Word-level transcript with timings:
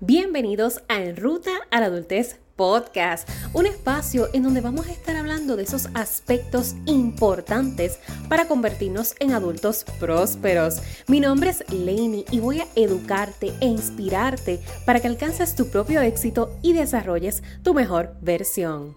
Bienvenidos 0.00 0.80
a 0.86 1.02
En 1.02 1.16
Ruta 1.16 1.50
a 1.72 1.80
la 1.80 1.86
Adultez 1.86 2.38
Podcast, 2.54 3.28
un 3.52 3.66
espacio 3.66 4.28
en 4.32 4.44
donde 4.44 4.60
vamos 4.60 4.86
a 4.86 4.92
estar 4.92 5.16
hablando 5.16 5.56
de 5.56 5.64
esos 5.64 5.88
aspectos 5.94 6.76
importantes 6.86 7.98
para 8.28 8.46
convertirnos 8.46 9.16
en 9.18 9.32
adultos 9.32 9.84
prósperos. 9.98 10.80
Mi 11.08 11.18
nombre 11.18 11.50
es 11.50 11.64
Lainey 11.72 12.26
y 12.30 12.38
voy 12.38 12.60
a 12.60 12.68
educarte 12.76 13.52
e 13.60 13.66
inspirarte 13.66 14.60
para 14.86 15.00
que 15.00 15.08
alcances 15.08 15.56
tu 15.56 15.66
propio 15.66 16.00
éxito 16.00 16.56
y 16.62 16.74
desarrolles 16.74 17.42
tu 17.64 17.74
mejor 17.74 18.14
versión. 18.22 18.96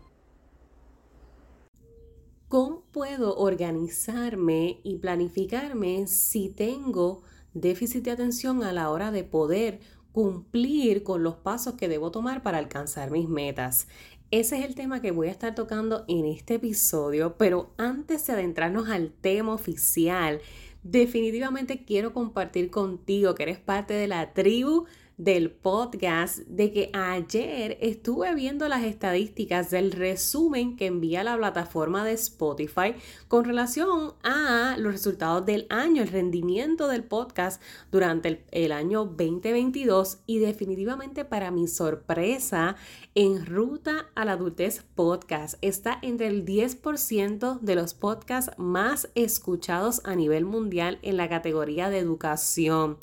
¿Cómo 2.47 2.83
puedo 2.91 3.37
organizarme 3.37 4.81
y 4.83 4.99
planificarme 4.99 6.05
si 6.05 6.49
tengo 6.49 7.23
déficit 7.55 8.03
de 8.03 8.11
atención 8.11 8.63
a 8.63 8.71
la 8.71 8.91
hora 8.91 9.09
de 9.09 9.23
poder 9.23 9.79
cumplir 10.11 11.03
con 11.03 11.23
los 11.23 11.35
pasos 11.35 11.75
que 11.75 11.87
debo 11.87 12.11
tomar 12.11 12.43
para 12.43 12.57
alcanzar 12.57 13.11
mis 13.11 13.27
metas. 13.29 13.87
Ese 14.31 14.59
es 14.59 14.65
el 14.65 14.75
tema 14.75 15.01
que 15.01 15.11
voy 15.11 15.27
a 15.27 15.31
estar 15.31 15.55
tocando 15.55 16.05
en 16.07 16.25
este 16.25 16.55
episodio, 16.55 17.35
pero 17.37 17.73
antes 17.77 18.25
de 18.25 18.33
adentrarnos 18.33 18.89
al 18.89 19.11
tema 19.11 19.53
oficial, 19.53 20.39
definitivamente 20.83 21.83
quiero 21.83 22.13
compartir 22.13 22.71
contigo 22.71 23.35
que 23.35 23.43
eres 23.43 23.59
parte 23.59 23.93
de 23.93 24.07
la 24.07 24.33
tribu 24.33 24.85
del 25.21 25.51
podcast 25.51 26.39
de 26.47 26.71
que 26.71 26.89
ayer 26.93 27.77
estuve 27.79 28.33
viendo 28.33 28.67
las 28.67 28.83
estadísticas 28.83 29.69
del 29.69 29.91
resumen 29.91 30.75
que 30.75 30.87
envía 30.87 31.23
la 31.23 31.37
plataforma 31.37 32.03
de 32.03 32.13
Spotify 32.13 32.95
con 33.27 33.45
relación 33.45 34.13
a 34.23 34.77
los 34.79 34.93
resultados 34.93 35.45
del 35.45 35.67
año, 35.69 36.01
el 36.01 36.07
rendimiento 36.07 36.87
del 36.87 37.03
podcast 37.03 37.61
durante 37.91 38.43
el, 38.49 38.71
año 38.71 39.05
2022 39.05 40.21
y 40.25 40.39
definitivamente 40.39 41.23
para 41.23 41.51
mi 41.51 41.67
sorpresa, 41.67 42.75
en 43.13 43.45
ruta 43.45 44.07
a 44.15 44.25
la 44.25 44.31
adultez 44.31 44.83
podcast 44.95 45.55
está 45.61 45.99
entre 46.01 46.27
el 46.27 46.45
10% 46.45 47.59
de 47.59 47.75
los 47.75 47.93
podcasts 47.93 48.57
más 48.57 49.07
escuchados 49.13 50.01
a 50.03 50.15
nivel 50.15 50.45
mundial 50.45 50.97
en 51.03 51.17
la 51.17 51.29
categoría 51.29 51.91
de 51.91 51.99
educación. 51.99 52.97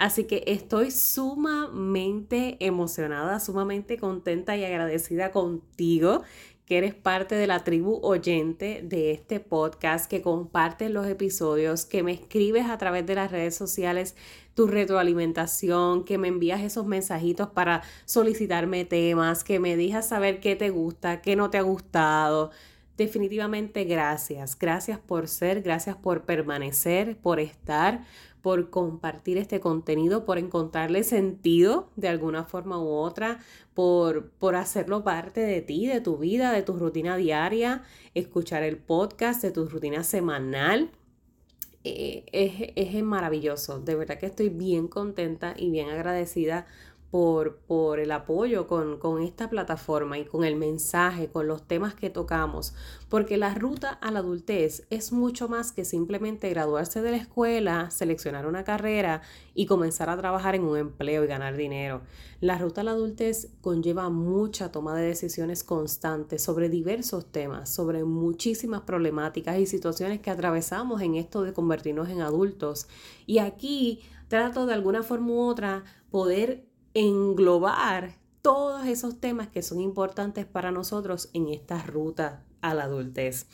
Así 0.00 0.24
que 0.24 0.44
estoy 0.46 0.90
sumamente 0.92 2.56
emocionada, 2.58 3.38
sumamente 3.38 3.98
contenta 3.98 4.56
y 4.56 4.64
agradecida 4.64 5.30
contigo 5.30 6.22
que 6.64 6.78
eres 6.78 6.94
parte 6.94 7.34
de 7.34 7.46
la 7.46 7.64
tribu 7.64 8.00
oyente 8.02 8.80
de 8.82 9.10
este 9.10 9.40
podcast, 9.40 10.08
que 10.10 10.22
compartes 10.22 10.90
los 10.90 11.06
episodios, 11.06 11.84
que 11.84 12.02
me 12.02 12.12
escribes 12.12 12.64
a 12.70 12.78
través 12.78 13.04
de 13.04 13.14
las 13.14 13.30
redes 13.30 13.54
sociales 13.54 14.16
tu 14.54 14.68
retroalimentación, 14.68 16.06
que 16.06 16.16
me 16.16 16.28
envías 16.28 16.62
esos 16.62 16.86
mensajitos 16.86 17.50
para 17.50 17.82
solicitarme 18.06 18.86
temas, 18.86 19.44
que 19.44 19.60
me 19.60 19.76
dejas 19.76 20.08
saber 20.08 20.40
qué 20.40 20.56
te 20.56 20.70
gusta, 20.70 21.20
qué 21.20 21.36
no 21.36 21.50
te 21.50 21.58
ha 21.58 21.62
gustado. 21.62 22.52
Definitivamente 22.96 23.84
gracias, 23.84 24.58
gracias 24.58 24.98
por 24.98 25.26
ser, 25.26 25.62
gracias 25.62 25.96
por 25.96 26.24
permanecer, 26.24 27.16
por 27.16 27.40
estar, 27.40 28.04
por 28.42 28.70
compartir 28.70 29.38
este 29.38 29.60
contenido, 29.60 30.24
por 30.24 30.38
encontrarle 30.38 31.02
sentido 31.04 31.90
de 31.96 32.08
alguna 32.08 32.44
forma 32.44 32.82
u 32.82 32.88
otra, 32.88 33.40
por, 33.74 34.30
por 34.30 34.56
hacerlo 34.56 35.04
parte 35.04 35.40
de 35.40 35.60
ti, 35.60 35.86
de 35.86 36.00
tu 36.00 36.16
vida, 36.18 36.52
de 36.52 36.62
tu 36.62 36.74
rutina 36.74 37.16
diaria, 37.16 37.82
escuchar 38.14 38.62
el 38.62 38.76
podcast, 38.76 39.42
de 39.42 39.50
tu 39.50 39.66
rutina 39.66 40.04
semanal. 40.04 40.90
Eh, 41.82 42.24
es, 42.32 42.72
es 42.76 43.02
maravilloso, 43.02 43.80
de 43.80 43.94
verdad 43.94 44.18
que 44.18 44.26
estoy 44.26 44.50
bien 44.50 44.86
contenta 44.86 45.54
y 45.56 45.70
bien 45.70 45.88
agradecida 45.88 46.66
por, 47.10 47.56
por 47.56 47.98
el 47.98 48.12
apoyo 48.12 48.68
con, 48.68 48.98
con, 48.98 49.20
esta 49.20 49.50
plataforma 49.50 50.18
y 50.18 50.24
con 50.24 50.44
el 50.44 50.54
mensaje, 50.54 51.28
con 51.28 51.48
los 51.48 51.66
temas 51.66 51.94
que 51.94 52.08
tocamos, 52.08 52.72
porque 53.08 53.36
la 53.36 53.52
ruta 53.54 53.90
a 53.90 54.12
la 54.12 54.20
adultez 54.20 54.86
es 54.90 55.10
mucho 55.10 55.48
más 55.48 55.72
que 55.72 55.84
simplemente 55.84 56.48
graduarse 56.50 57.02
de 57.02 57.10
la 57.10 57.16
escuela, 57.16 57.90
seleccionar 57.90 58.46
una 58.46 58.62
carrera 58.62 59.22
y 59.54 59.66
comenzar 59.66 60.08
a 60.08 60.16
trabajar 60.16 60.54
en 60.54 60.62
un 60.62 60.76
empleo 60.76 61.24
y 61.24 61.26
ganar 61.26 61.56
dinero. 61.56 62.02
La 62.40 62.58
ruta 62.58 62.82
a 62.82 62.84
la 62.84 62.92
adultez 62.92 63.48
conlleva 63.60 64.08
mucha 64.08 64.70
toma 64.70 64.94
de 64.94 65.08
decisiones 65.08 65.64
constantes 65.64 66.42
sobre 66.42 66.68
diversos 66.68 67.26
temas, 67.26 67.68
sobre 67.68 68.04
muchísimas 68.04 68.82
problemáticas 68.82 69.58
y 69.58 69.66
situaciones 69.66 70.20
que 70.20 70.30
atravesamos 70.30 71.02
en 71.02 71.16
esto 71.16 71.42
de 71.42 71.52
convertirnos 71.52 72.08
en 72.08 72.22
adultos. 72.22 72.86
Y 73.26 73.38
aquí 73.38 74.00
trato 74.28 74.64
de 74.64 74.74
alguna 74.74 75.02
forma 75.02 75.32
u 75.32 75.40
otra 75.40 75.84
poder 76.10 76.69
englobar 76.94 78.16
todos 78.42 78.86
esos 78.86 79.20
temas 79.20 79.48
que 79.48 79.62
son 79.62 79.80
importantes 79.80 80.46
para 80.46 80.70
nosotros 80.70 81.30
en 81.34 81.48
esta 81.48 81.82
ruta 81.82 82.42
a 82.62 82.74
la 82.74 82.84
adultez. 82.84 83.46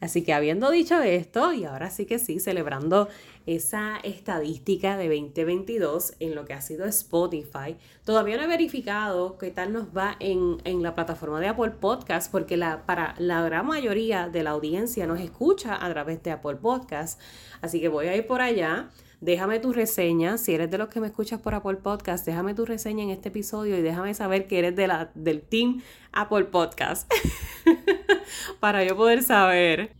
Así 0.00 0.22
que 0.22 0.32
habiendo 0.32 0.70
dicho 0.70 1.00
esto, 1.02 1.52
y 1.52 1.64
ahora 1.64 1.90
sí 1.90 2.06
que 2.06 2.18
sí, 2.18 2.40
celebrando 2.40 3.08
esa 3.46 3.98
estadística 3.98 4.96
de 4.96 5.08
2022 5.08 6.14
en 6.20 6.34
lo 6.34 6.44
que 6.44 6.54
ha 6.54 6.60
sido 6.60 6.86
Spotify, 6.86 7.76
todavía 8.04 8.36
no 8.36 8.44
he 8.44 8.46
verificado 8.46 9.36
qué 9.38 9.50
tal 9.50 9.72
nos 9.72 9.94
va 9.96 10.16
en, 10.18 10.58
en 10.64 10.82
la 10.82 10.94
plataforma 10.94 11.40
de 11.40 11.48
Apple 11.48 11.72
Podcast, 11.72 12.30
porque 12.30 12.56
la, 12.56 12.86
para 12.86 13.14
la 13.18 13.42
gran 13.42 13.66
mayoría 13.66 14.28
de 14.28 14.42
la 14.42 14.50
audiencia 14.50 15.06
nos 15.06 15.20
escucha 15.20 15.84
a 15.84 15.90
través 15.90 16.22
de 16.22 16.30
Apple 16.30 16.56
Podcast. 16.56 17.20
Así 17.60 17.80
que 17.80 17.88
voy 17.88 18.06
a 18.06 18.16
ir 18.16 18.26
por 18.26 18.40
allá 18.40 18.90
Déjame 19.20 19.58
tu 19.58 19.72
reseña, 19.72 20.38
si 20.38 20.54
eres 20.54 20.70
de 20.70 20.78
los 20.78 20.88
que 20.88 21.00
me 21.00 21.06
escuchas 21.06 21.40
por 21.40 21.54
Apple 21.54 21.76
Podcast, 21.76 22.26
déjame 22.26 22.54
tu 22.54 22.64
reseña 22.64 23.04
en 23.04 23.10
este 23.10 23.28
episodio 23.28 23.78
y 23.78 23.82
déjame 23.82 24.14
saber 24.14 24.46
que 24.46 24.58
eres 24.58 24.76
de 24.76 24.86
la, 24.86 25.10
del 25.14 25.42
team 25.42 25.82
Apple 26.12 26.44
Podcast 26.44 27.10
para 28.60 28.84
yo 28.84 28.96
poder 28.96 29.22
saber. 29.22 29.92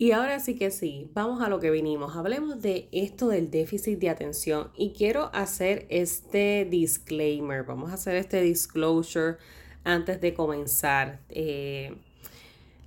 Y 0.00 0.12
ahora 0.12 0.38
sí 0.38 0.54
que 0.54 0.70
sí, 0.70 1.10
vamos 1.12 1.42
a 1.42 1.48
lo 1.48 1.58
que 1.58 1.72
vinimos. 1.72 2.16
Hablemos 2.16 2.62
de 2.62 2.88
esto 2.92 3.28
del 3.28 3.50
déficit 3.50 3.98
de 3.98 4.10
atención 4.10 4.70
y 4.76 4.92
quiero 4.92 5.30
hacer 5.34 5.86
este 5.88 6.68
disclaimer, 6.70 7.64
vamos 7.64 7.90
a 7.90 7.94
hacer 7.94 8.14
este 8.14 8.40
disclosure 8.40 9.38
antes 9.82 10.20
de 10.20 10.34
comenzar. 10.34 11.20
Eh, 11.30 11.96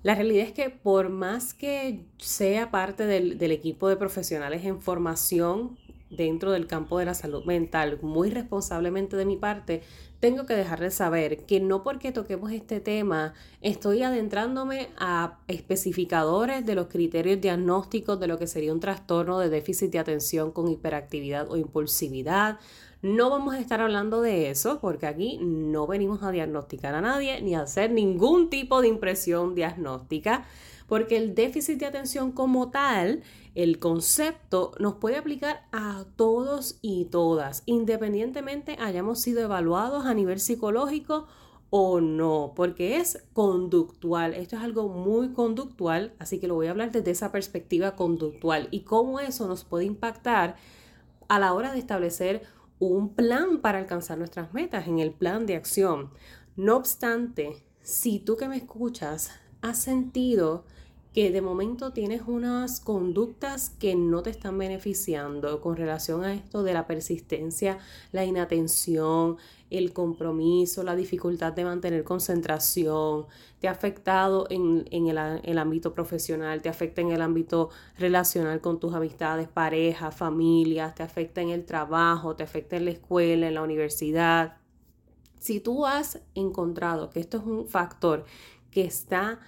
la 0.04 0.16
realidad 0.16 0.46
es 0.48 0.54
que 0.54 0.70
por 0.70 1.10
más 1.10 1.54
que 1.54 2.06
sea 2.18 2.72
parte 2.72 3.06
del, 3.06 3.38
del, 3.38 3.52
equipo 3.52 3.88
de 3.88 3.98
profesionales 3.98 4.66
en 4.66 4.82
formación 4.82 5.78
dentro 6.10 6.52
del 6.52 6.68
campo 6.68 7.00
de 7.00 7.06
la 7.06 7.14
salud 7.14 7.46
mental, 7.46 8.00
muy 8.02 8.30
responsablemente 8.30 9.16
de 9.16 9.26
mi 9.26 9.38
parte, 9.38 9.82
tengo 10.20 10.46
que 10.46 10.54
dejarles 10.54 10.94
saber 10.94 11.46
que 11.46 11.60
no 11.60 11.84
porque 11.84 12.12
toquemos 12.12 12.52
este 12.52 12.80
tema 12.80 13.34
estoy 13.62 14.04
adentrándome 14.04 14.90
a 14.98 15.40
especificadores 15.48 16.66
de 16.66 16.76
los 16.76 16.88
criterios 16.88 17.42
diagnósticos 17.42 18.20
de 18.20 18.28
lo 18.28 18.38
que 18.38 18.46
sería 18.46 18.74
un 18.74 18.80
trastorno 18.80 19.40
de 19.40 19.50
déficit 19.50 19.92
de 19.92 20.00
atención 20.00 20.52
con 20.52 20.68
hiperactividad 20.68 21.50
o 21.50 21.58
impulsividad, 21.58 22.60
no 23.02 23.30
vamos 23.30 23.56
a 23.56 23.60
estar 23.60 23.82
hablando 23.82 24.22
de 24.22 24.50
eso 24.50 24.80
porque 24.80 25.08
aquí 25.08 25.40
no 25.42 25.88
venimos 25.88 26.22
a 26.24 26.32
diagnosticar 26.32 26.94
a 26.94 27.02
nadie 27.02 27.42
ni 27.42 27.56
a 27.56 27.62
hacer 27.62 27.92
ningún 27.92 28.50
tipo 28.50 28.82
de 28.82 28.88
impresión 28.88 29.56
diagnóstica 29.56 30.46
porque 30.88 31.16
el 31.16 31.36
déficit 31.36 31.80
de 31.80 31.86
atención 31.86 32.34
como 32.34 32.70
tal, 32.70 33.24
el 33.56 33.80
concepto, 33.80 34.74
nos 34.78 34.96
puede 34.96 35.16
aplicar 35.16 35.66
a 35.72 36.04
todos 36.18 36.80
y 36.82 37.06
todas, 37.06 37.64
independientemente 37.66 38.76
hayamos 38.78 39.22
sido 39.22 39.40
evaluados 39.40 40.06
a 40.06 40.14
nivel 40.14 40.42
psicológico 40.42 41.28
o 41.70 42.02
no, 42.02 42.52
porque 42.58 42.98
es 42.98 43.24
conductual. 43.32 44.34
Esto 44.34 44.58
es 44.58 44.62
algo 44.62 44.90
muy 44.90 45.30
conductual, 45.30 46.14
así 46.20 46.40
que 46.40 46.50
lo 46.50 46.56
voy 46.56 46.68
a 46.68 46.72
hablar 46.72 46.92
desde 46.92 47.12
esa 47.12 47.32
perspectiva 47.32 47.96
conductual 47.96 48.68
y 48.70 48.82
cómo 48.82 49.22
eso 49.22 49.48
nos 49.48 49.64
puede 49.64 49.86
impactar 49.86 50.58
a 51.30 51.40
la 51.40 51.54
hora 51.54 51.72
de 51.72 51.80
establecer 51.80 52.44
un 52.88 53.14
plan 53.14 53.62
para 53.62 53.78
alcanzar 53.78 54.18
nuestras 54.18 54.54
metas, 54.54 54.88
en 54.88 55.00
el 55.00 55.14
plan 55.14 55.46
de 55.46 55.56
acción. 55.56 56.10
No 56.56 56.76
obstante, 56.76 57.64
si 57.82 58.20
tú 58.20 58.38
que 58.38 58.48
me 58.48 58.58
escuchas 58.58 59.32
has 59.62 59.78
sentido 59.78 60.66
que 61.14 61.30
de 61.30 61.42
momento 61.42 61.92
tienes 61.92 62.22
unas 62.26 62.80
conductas 62.80 63.70
que 63.70 63.96
no 63.96 64.24
te 64.24 64.30
están 64.30 64.58
beneficiando 64.58 65.60
con 65.60 65.76
relación 65.76 66.24
a 66.24 66.34
esto 66.34 66.64
de 66.64 66.74
la 66.74 66.88
persistencia, 66.88 67.80
la 68.14 68.24
inatención, 68.24 69.38
el 69.70 69.92
compromiso, 69.92 70.84
la 70.84 70.96
dificultad 70.96 71.52
de 71.52 71.66
mantener 71.66 72.06
concentración, 72.06 73.26
te 73.60 73.68
ha 73.68 73.72
afectado 73.72 74.48
en, 74.50 74.86
el, 74.92 75.18
el, 75.18 75.58
ámbito 75.58 75.94
profesional, 75.94 76.62
te 76.62 76.70
afecta 76.70 77.02
en 77.02 77.12
el 77.12 77.22
ámbito 77.22 77.70
relacional 77.98 78.62
con 78.62 78.80
tus 78.80 78.94
amistades, 78.94 79.50
pareja, 79.50 80.12
familias, 80.12 80.96
te 80.96 81.04
afecta 81.04 81.42
en 81.42 81.50
el 81.50 81.66
trabajo, 81.66 82.38
te 82.38 82.44
afecta 82.44 82.78
en 82.78 82.86
la 82.86 82.92
escuela, 82.92 83.50
en 83.50 83.54
la 83.54 83.64
universidad. 83.64 84.58
Si 85.40 85.60
tú 85.60 85.86
has 85.86 86.22
encontrado 86.36 87.10
que 87.10 87.20
esto 87.20 87.38
es 87.38 87.44
un 87.44 87.68
factor 87.68 88.26
que 88.72 88.84
está 88.84 89.40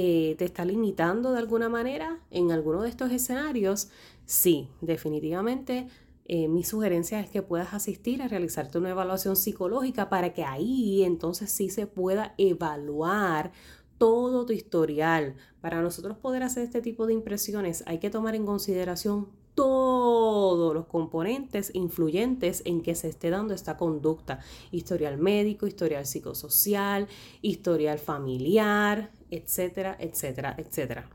eh, 0.00 0.36
te 0.38 0.44
está 0.44 0.64
limitando 0.64 1.32
de 1.32 1.40
alguna 1.40 1.68
manera 1.68 2.20
en 2.30 2.52
alguno 2.52 2.82
de 2.82 2.88
estos 2.88 3.10
escenarios, 3.10 3.88
sí, 4.26 4.68
definitivamente 4.80 5.88
eh, 6.26 6.46
mi 6.46 6.62
sugerencia 6.62 7.18
es 7.18 7.28
que 7.28 7.42
puedas 7.42 7.74
asistir 7.74 8.22
a 8.22 8.28
realizarte 8.28 8.78
una 8.78 8.90
evaluación 8.90 9.34
psicológica 9.34 10.08
para 10.08 10.32
que 10.32 10.44
ahí 10.44 11.02
entonces 11.02 11.50
sí 11.50 11.68
se 11.68 11.88
pueda 11.88 12.36
evaluar 12.38 13.50
todo 13.98 14.46
tu 14.46 14.52
historial. 14.52 15.34
Para 15.60 15.82
nosotros 15.82 16.16
poder 16.16 16.44
hacer 16.44 16.62
este 16.62 16.80
tipo 16.80 17.08
de 17.08 17.14
impresiones 17.14 17.82
hay 17.88 17.98
que 17.98 18.08
tomar 18.08 18.36
en 18.36 18.46
consideración 18.46 19.26
todos 19.56 20.72
los 20.72 20.86
componentes 20.86 21.72
influyentes 21.74 22.62
en 22.64 22.82
que 22.82 22.94
se 22.94 23.08
esté 23.08 23.30
dando 23.30 23.52
esta 23.52 23.76
conducta. 23.76 24.38
Historial 24.70 25.18
médico, 25.18 25.66
historial 25.66 26.06
psicosocial, 26.06 27.08
historial 27.42 27.98
familiar, 27.98 29.10
etcétera, 29.30 29.96
etcétera, 29.98 30.54
etcétera. 30.58 31.08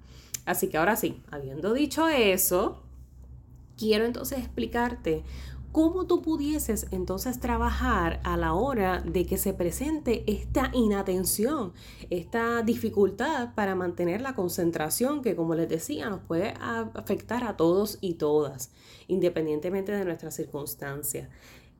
Así 0.46 0.68
que 0.68 0.78
ahora 0.78 0.96
sí, 0.96 1.22
habiendo 1.32 1.74
dicho 1.74 2.08
eso, 2.10 2.84
quiero 3.78 4.06
entonces 4.06 4.40
explicarte 4.40 5.24
cómo 5.74 6.06
tú 6.06 6.22
pudieses 6.22 6.86
entonces 6.92 7.40
trabajar 7.40 8.20
a 8.24 8.38
la 8.38 8.54
hora 8.54 9.02
de 9.02 9.26
que 9.26 9.40
se 9.40 9.54
presente 9.54 10.24
esta 10.28 10.70
inatención, 10.72 11.74
esta 12.12 12.62
dificultad 12.62 13.56
para 13.56 13.74
mantener 13.74 14.22
la 14.22 14.36
concentración 14.36 15.24
que 15.24 15.36
como 15.36 15.56
les 15.56 15.68
decía 15.68 16.12
nos 16.12 16.22
puede 16.22 16.54
afectar 16.60 17.44
a 17.44 17.58
todos 17.58 17.98
y 18.02 18.14
todas, 18.14 18.70
independientemente 19.08 19.92
de 19.92 20.06
nuestras 20.06 20.36
circunstancias. 20.36 21.28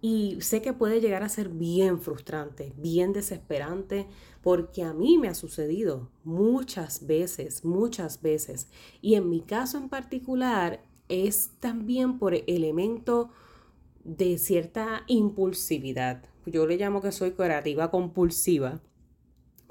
Y 0.06 0.42
sé 0.42 0.62
que 0.62 0.74
puede 0.74 1.00
llegar 1.00 1.24
a 1.24 1.30
ser 1.30 1.48
bien 1.48 2.02
frustrante, 2.02 2.74
bien 2.76 3.14
desesperante, 3.14 4.06
porque 4.42 4.84
a 4.84 4.94
mí 4.94 5.18
me 5.18 5.30
ha 5.30 5.34
sucedido 5.34 6.10
muchas 6.26 7.08
veces, 7.08 7.64
muchas 7.64 8.22
veces. 8.22 8.68
Y 9.02 9.16
en 9.16 9.30
mi 9.30 9.40
caso 9.40 9.78
en 9.78 9.88
particular, 9.88 10.84
es 11.08 11.52
también 11.62 12.20
por 12.20 12.34
elemento 12.36 13.30
de 14.04 14.38
cierta 14.40 15.04
impulsividad. 15.08 16.26
Yo 16.46 16.68
le 16.68 16.76
llamo 16.76 17.02
que 17.02 17.14
soy 17.14 17.32
creativa 17.32 17.90
compulsiva 17.90 18.82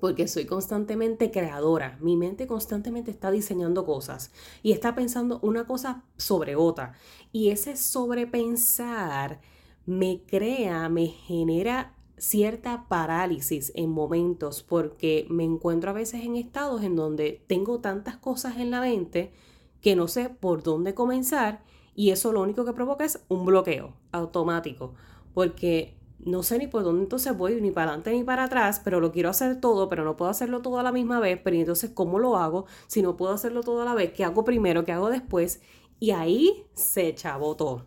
porque 0.00 0.28
soy 0.28 0.46
constantemente 0.46 1.30
creadora. 1.30 1.98
Mi 2.00 2.16
mente 2.16 2.46
constantemente 2.46 3.10
está 3.10 3.30
diseñando 3.30 3.84
cosas 3.84 4.32
y 4.62 4.72
está 4.72 4.94
pensando 4.94 5.40
una 5.42 5.66
cosa 5.66 6.04
sobre 6.16 6.56
otra. 6.56 6.94
Y 7.32 7.50
ese 7.50 7.76
sobrepensar 7.76 9.42
me 9.86 10.22
crea, 10.26 10.88
me 10.88 11.06
genera 11.06 11.94
cierta 12.16 12.86
parálisis 12.88 13.72
en 13.74 13.90
momentos 13.90 14.62
porque 14.62 15.26
me 15.28 15.44
encuentro 15.44 15.90
a 15.90 15.94
veces 15.94 16.22
en 16.22 16.36
estados 16.36 16.82
en 16.82 16.94
donde 16.94 17.42
tengo 17.48 17.80
tantas 17.80 18.16
cosas 18.16 18.58
en 18.58 18.70
la 18.70 18.80
mente 18.80 19.32
que 19.80 19.96
no 19.96 20.06
sé 20.06 20.28
por 20.28 20.62
dónde 20.62 20.94
comenzar 20.94 21.64
y 21.94 22.10
eso 22.10 22.32
lo 22.32 22.42
único 22.42 22.64
que 22.64 22.72
provoca 22.72 23.04
es 23.04 23.24
un 23.28 23.44
bloqueo 23.44 23.94
automático, 24.12 24.94
porque 25.34 25.98
no 26.20 26.42
sé 26.42 26.58
ni 26.58 26.68
por 26.68 26.84
dónde 26.84 27.02
entonces 27.02 27.36
voy, 27.36 27.60
ni 27.60 27.72
para 27.72 27.88
adelante 27.90 28.12
ni 28.12 28.22
para 28.22 28.44
atrás, 28.44 28.80
pero 28.82 29.00
lo 29.00 29.10
quiero 29.10 29.28
hacer 29.28 29.60
todo, 29.60 29.88
pero 29.88 30.04
no 30.04 30.16
puedo 30.16 30.30
hacerlo 30.30 30.62
todo 30.62 30.78
a 30.78 30.82
la 30.82 30.92
misma 30.92 31.18
vez, 31.18 31.40
pero 31.42 31.56
entonces 31.56 31.90
¿cómo 31.90 32.18
lo 32.18 32.36
hago? 32.36 32.66
Si 32.86 33.02
no 33.02 33.16
puedo 33.16 33.32
hacerlo 33.32 33.62
todo 33.62 33.82
a 33.82 33.84
la 33.84 33.94
vez, 33.94 34.12
¿qué 34.12 34.24
hago 34.24 34.44
primero? 34.44 34.84
¿Qué 34.84 34.92
hago 34.92 35.10
después? 35.10 35.60
Y 35.98 36.12
ahí 36.12 36.66
se 36.74 37.14
chavó 37.14 37.56
todo. 37.56 37.86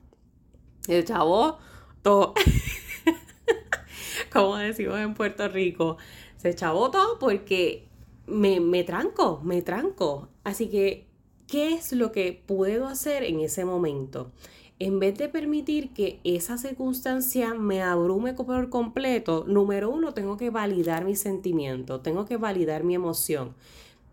Se 0.82 1.04
chavó 1.04 1.58
Como 4.32 4.58
decimos 4.58 5.00
en 5.00 5.14
Puerto 5.14 5.48
Rico, 5.48 5.98
se 6.38 6.56
chavó 6.56 6.92
todo 6.92 7.20
porque 7.20 7.88
me, 8.28 8.60
me 8.60 8.84
tranco, 8.84 9.42
me 9.44 9.62
tranco. 9.62 10.30
Así 10.44 10.70
que 10.70 11.08
¿Qué 11.48 11.74
es 11.74 11.92
lo 11.92 12.12
que 12.12 12.42
puedo 12.46 12.88
hacer 12.88 13.24
en 13.24 13.40
ese 13.40 13.66
momento? 13.66 14.32
En 14.80 15.00
vez 15.00 15.16
de 15.16 15.30
permitir 15.30 15.94
que 15.94 16.20
esa 16.24 16.58
circunstancia 16.58 17.54
me 17.54 17.84
abrume 17.84 18.34
por 18.34 18.70
completo, 18.70 19.46
número 19.48 19.92
uno, 19.92 20.16
tengo 20.16 20.38
que 20.38 20.50
validar 20.50 21.06
mi 21.06 21.16
sentimiento, 21.16 22.02
tengo 22.02 22.26
que 22.26 22.38
validar 22.38 22.84
mi 22.84 22.96
emoción. 22.96 23.54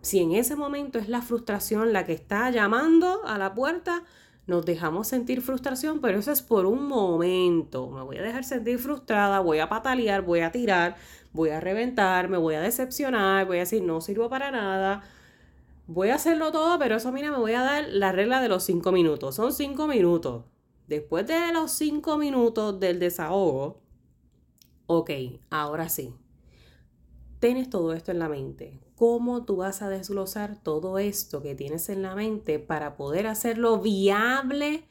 Si 0.03 0.19
en 0.19 0.33
ese 0.33 0.56
momento 0.56 0.99
es 0.99 1.09
la 1.09 1.23
frustración 1.23 1.94
la 1.94 2.05
que 2.05 2.12
está 2.12 2.50
llamando 2.50 3.25
a 3.25 3.39
la 3.39 3.55
puerta, 3.55 4.05
nos 4.47 4.65
dejamos 4.65 5.09
sentir 5.09 5.41
frustración, 5.41 6.00
pero 6.00 6.19
eso 6.19 6.33
es 6.33 6.43
por 6.43 6.67
un 6.67 6.87
momento. 6.87 7.91
Me 7.91 8.03
voy 8.03 8.19
a 8.19 8.23
dejar 8.23 8.44
sentir 8.44 8.79
frustrada, 8.79 9.41
voy 9.41 9.61
a 9.61 9.69
patalear, 9.69 10.23
voy 10.23 10.41
a 10.41 10.53
tirar, 10.53 10.97
voy 11.33 11.50
a 11.50 11.61
reventar, 11.61 12.29
me 12.29 12.39
voy 12.39 12.55
a 12.55 12.61
decepcionar, 12.61 13.47
voy 13.47 13.59
a 13.59 13.61
decir 13.61 13.83
no 13.83 14.00
sirvo 14.00 14.29
para 14.29 14.50
nada 14.50 15.03
voy 15.87 16.09
a 16.09 16.15
hacerlo 16.15 16.53
todo, 16.53 16.79
pero 16.79 16.97
eso, 16.97 17.12
mira, 17.12 17.31
me 17.31 17.39
voy 17.39 17.53
a 17.53 17.62
dar 17.62 17.89
la 17.89 18.12
regla 18.12 18.41
de 18.41 18.49
los 18.49 18.65
cinco 18.65 18.93
minutos. 18.93 19.35
Son 19.35 19.53
cinco 19.53 19.87
minutos. 19.87 20.44
Después 20.87 21.27
de 21.27 21.53
los 21.53 21.71
cinco 21.73 22.19
minutos 22.19 22.79
del 22.79 22.99
desahogo, 22.99 23.81
ok, 24.87 25.11
ahora 25.50 25.89
sí. 25.89 26.15
Tienes 27.41 27.71
todo 27.71 27.93
esto 27.93 28.11
en 28.12 28.19
la 28.19 28.29
mente. 28.29 28.81
¿Cómo 29.02 29.44
tú 29.44 29.56
vas 29.56 29.82
a 29.82 29.88
desglosar 29.88 30.62
todo 30.62 31.00
esto 31.00 31.43
que 31.43 31.56
tienes 31.56 31.88
en 31.88 32.02
la 32.02 32.14
mente 32.14 32.60
para 32.60 32.96
poder 32.96 33.26
hacerlo 33.26 33.81
viable 33.81 34.84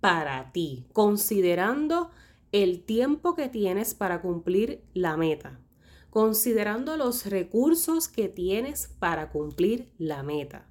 para 0.00 0.52
ti, 0.52 0.84
considerando 0.92 2.10
el 2.52 2.84
tiempo 2.84 3.34
que 3.34 3.48
tienes 3.48 3.94
para 3.94 4.20
cumplir 4.20 4.84
la 4.92 5.16
meta? 5.16 5.62
considerando 6.10 6.98
los 6.98 7.24
recursos 7.24 8.06
que 8.08 8.28
tienes 8.28 8.88
para 8.98 9.30
cumplir 9.30 9.90
la 9.96 10.22
meta. 10.22 10.68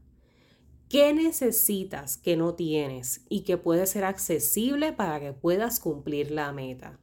¿Qué 0.88 1.16
necesitas 1.16 2.16
que 2.16 2.38
no 2.38 2.54
tienes 2.54 3.26
y 3.28 3.42
que 3.42 3.58
puede 3.58 3.88
ser 3.88 4.04
accesible 4.06 4.94
para 4.94 5.20
que 5.20 5.34
puedas 5.34 5.80
cumplir 5.80 6.30
la 6.30 6.52
meta? 6.52 7.00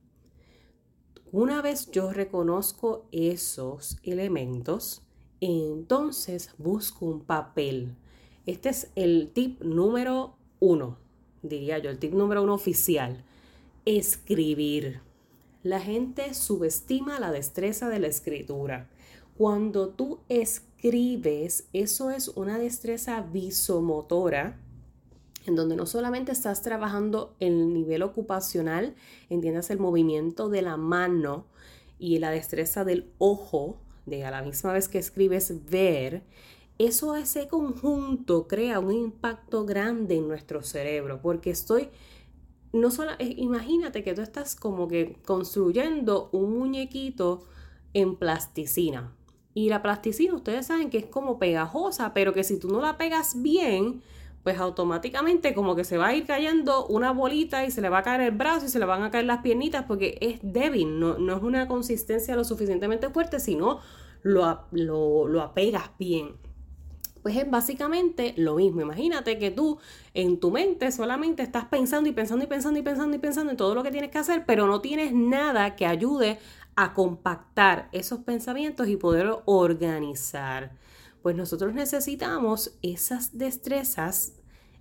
Una 1.33 1.63
vez 1.63 1.91
yo 1.91 2.13
reconozco 2.13 3.09
esos 3.11 3.99
elementos, 4.05 5.03
entonces 5.41 6.51
busco 6.59 7.07
un 7.07 7.21
papel. 7.21 7.95
Este 8.47 8.69
es 8.69 8.91
el 8.95 9.31
tip 9.33 9.63
número 9.63 10.37
uno, 10.59 10.99
diría 11.43 11.79
yo, 11.79 11.91
el 11.91 11.99
tip 11.99 12.13
número 12.13 12.43
uno 12.43 12.55
oficial. 12.55 13.25
Escribir. 13.85 15.01
La 15.63 15.81
gente 15.81 16.35
subestima 16.35 17.21
la 17.21 17.33
destreza 17.33 17.89
de 17.89 17.99
la 17.99 18.07
escritura. 18.07 18.89
Cuando 19.37 19.89
tú 19.89 20.21
escribes, 20.29 21.69
eso 21.73 22.11
es 22.11 22.29
una 22.29 22.59
destreza 22.59 23.21
visomotora 23.23 24.59
en 25.47 25.55
donde 25.57 25.77
no 25.77 25.87
solamente 25.87 26.33
estás 26.33 26.63
trabajando 26.63 27.35
el 27.41 27.73
nivel 27.73 28.03
ocupacional, 28.03 28.95
entiendas 29.29 29.71
el 29.71 29.79
movimiento 29.79 30.49
de 30.49 30.63
la 30.63 30.77
mano 30.77 31.47
y 31.99 32.19
la 32.19 32.31
destreza 32.31 32.85
del 32.85 33.11
ojo, 33.19 33.79
a 34.25 34.31
la 34.31 34.43
misma 34.43 34.73
vez 34.73 34.89
que 34.89 34.99
escribes 34.99 35.71
ver, 35.71 36.23
eso 36.79 37.17
ese 37.17 37.49
conjunto 37.49 38.49
crea 38.49 38.81
un 38.81 38.93
impacto 38.93 39.65
grande 39.65 40.17
en 40.17 40.29
nuestro 40.29 40.63
cerebro, 40.63 41.21
porque 41.23 41.51
estoy 41.51 41.91
no 42.73 42.91
solo, 42.91 43.13
eh, 43.19 43.35
imagínate 43.37 44.03
que 44.03 44.15
tú 44.15 44.23
estás 44.23 44.55
como 44.55 44.89
que 44.89 45.17
construyendo 45.25 46.29
un 46.33 46.59
muñequito 46.59 47.47
en 47.95 48.17
plasticina. 48.17 49.13
Y 49.55 49.69
la 49.69 49.83
plasticina, 49.83 50.35
ustedes 50.35 50.67
saben 50.67 50.91
que 50.91 50.99
es 50.99 51.07
como 51.07 51.39
pegajosa, 51.39 52.15
pero 52.15 52.33
que 52.33 52.45
si 52.45 52.59
tú 52.59 52.69
no 52.69 52.81
la 52.81 52.97
pegas 52.97 53.43
bien, 53.43 54.03
pues 54.43 54.59
automáticamente 54.59 55.55
como 55.55 55.77
que 55.77 55.85
se 55.85 55.99
va 55.99 56.09
a 56.09 56.15
ir 56.15 56.27
cayendo 56.27 56.87
una 56.87 57.13
bolita 57.13 57.65
y 57.65 57.71
se 57.71 57.81
le 57.81 57.89
va 57.89 57.99
a 57.99 58.03
caer 58.03 58.23
el 58.23 58.31
brazo 58.31 58.67
y 58.67 58.69
se 58.69 58.79
le 58.79 58.87
van 58.87 59.03
a 59.03 59.11
caer 59.11 59.27
las 59.27 59.43
piernitas 59.43 59.85
porque 59.87 60.17
es 60.21 60.39
débil, 60.43 60.99
no, 60.99 61.19
no 61.19 61.37
es 61.37 61.43
una 61.43 61.69
consistencia 61.69 62.37
lo 62.37 62.45
suficientemente 62.45 63.11
fuerte, 63.11 63.39
sino 63.39 63.81
lo, 64.23 64.63
lo, 64.71 65.29
lo 65.29 65.43
apegas 65.43 65.91
bien. 65.99 66.37
Pues 67.23 67.37
es 67.37 67.51
básicamente 67.51 68.33
lo 68.39 68.55
mismo. 68.55 68.81
Imagínate 68.81 69.39
que 69.39 69.51
tú 69.51 69.79
en 70.15 70.41
tu 70.41 70.51
mente 70.51 70.91
solamente 70.91 71.43
estás 71.43 71.67
pensando 71.67 72.09
y 72.09 72.13
pensando 72.13 72.45
y 72.45 72.49
pensando 72.49 72.79
y 72.79 72.83
pensando 72.83 73.17
y 73.17 73.19
pensando 73.19 73.51
en 73.51 73.59
todo 73.59 73.75
lo 73.75 73.83
que 73.83 73.91
tienes 73.91 74.11
que 74.11 74.17
hacer, 74.17 74.45
pero 74.47 74.67
no 74.67 74.81
tienes 74.81 75.13
nada 75.13 75.77
que 75.77 75.85
ayude 75.85 76.39
a 76.77 76.95
compactar 76.95 77.91
esos 77.93 78.21
pensamientos 78.21 78.89
y 78.89 78.97
poder 78.97 79.31
organizar. 79.45 80.73
Pues 81.23 81.37
nosotros 81.37 81.75
necesitamos 81.75 82.77
esas 82.83 83.37
destrezas 83.37 84.35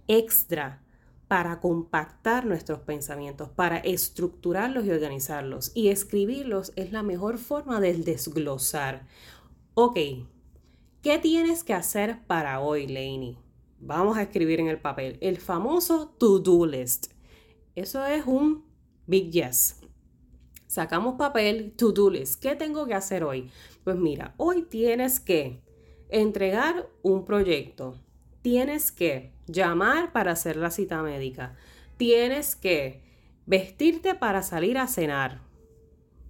extra 0.07 0.83
para 1.27 1.59
compactar 1.59 2.45
nuestros 2.45 2.79
pensamientos, 2.79 3.49
para 3.49 3.77
estructurarlos 3.77 4.85
y 4.85 4.91
organizarlos. 4.91 5.71
Y 5.75 5.89
escribirlos 5.89 6.73
es 6.75 6.91
la 6.91 7.03
mejor 7.03 7.37
forma 7.37 7.79
del 7.79 8.03
desglosar. 8.03 9.05
Ok, 9.75 9.97
¿Qué 11.01 11.17
tienes 11.17 11.63
que 11.63 11.73
hacer 11.73 12.19
para 12.27 12.59
hoy, 12.59 12.85
Lainey? 12.85 13.37
Vamos 13.79 14.17
a 14.17 14.23
escribir 14.23 14.59
en 14.59 14.67
el 14.67 14.81
papel 14.81 15.17
el 15.21 15.37
famoso 15.37 16.09
to-do 16.19 16.65
list. 16.65 17.13
Eso 17.73 18.05
es 18.05 18.25
un 18.25 18.65
big 19.07 19.31
yes. 19.31 19.79
Sacamos 20.67 21.15
papel, 21.15 21.71
to-do 21.77 22.09
list. 22.09 22.41
¿Qué 22.41 22.53
tengo 22.57 22.85
que 22.85 22.95
hacer 22.95 23.23
hoy? 23.23 23.49
Pues 23.85 23.95
mira, 23.95 24.33
hoy 24.35 24.63
tienes 24.63 25.21
que 25.21 25.61
entregar 26.09 26.87
un 27.01 27.25
proyecto. 27.25 27.95
Tienes 28.41 28.91
que 28.91 29.31
llamar 29.47 30.11
para 30.11 30.31
hacer 30.31 30.57
la 30.57 30.71
cita 30.71 31.01
médica. 31.01 31.55
Tienes 31.97 32.55
que 32.55 33.09
Vestirte 33.49 34.13
para 34.13 34.43
salir 34.43 34.77
a 34.77 34.85
cenar. 34.85 35.41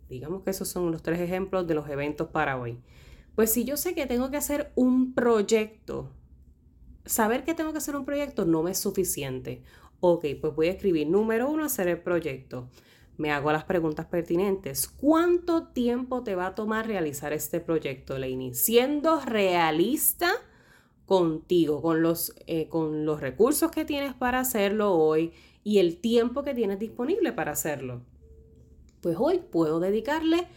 Digamos 0.08 0.42
que 0.44 0.52
esos 0.52 0.70
son 0.70 0.90
los 0.90 1.04
tres 1.04 1.20
ejemplos 1.20 1.68
de 1.68 1.74
los 1.74 1.90
eventos 1.90 2.30
para 2.30 2.58
hoy. 2.58 2.80
Pues 3.36 3.52
si 3.52 3.66
yo 3.66 3.76
sé 3.76 3.94
que 3.94 4.06
tengo 4.06 4.32
que 4.32 4.38
hacer 4.38 4.72
un 4.76 5.14
proyecto, 5.14 6.14
saber 7.04 7.44
que 7.44 7.54
tengo 7.54 7.74
que 7.74 7.80
hacer 7.80 7.98
un 7.98 8.06
proyecto 8.06 8.46
no 8.46 8.64
me 8.64 8.72
es 8.72 8.78
suficiente. 8.78 9.64
Ok, 10.00 10.28
pues 10.40 10.56
voy 10.56 10.68
a 10.68 10.72
escribir 10.72 11.10
número 11.10 11.50
uno, 11.50 11.66
hacer 11.66 11.90
el 11.90 12.00
proyecto. 12.00 12.70
Me 13.20 13.34
hago 13.34 13.52
las 13.52 13.66
preguntas 13.66 14.06
pertinentes. 14.06 14.88
¿Cuánto 14.88 15.68
tiempo 15.68 16.24
te 16.24 16.36
va 16.36 16.48
a 16.48 16.56
tomar 16.56 16.88
realizar 16.88 17.34
este 17.34 17.60
proyecto, 17.60 18.18
Lainey? 18.18 18.54
Siendo 18.54 19.20
realista 19.20 20.32
contigo, 21.06 21.82
con 21.82 22.02
los, 22.02 22.34
eh, 22.48 22.70
con 22.70 23.04
los 23.06 23.20
recursos 23.20 23.72
que 23.72 23.84
tienes 23.84 24.14
para 24.14 24.40
hacerlo 24.40 24.94
hoy 24.94 25.34
y 25.66 25.80
el 25.80 25.98
tiempo 26.00 26.44
que 26.44 26.54
tienes 26.54 26.80
disponible 26.80 27.34
para 27.34 27.52
hacerlo. 27.52 28.04
Pues 29.02 29.18
hoy 29.20 29.40
puedo 29.40 29.82
dedicarle 29.82 30.48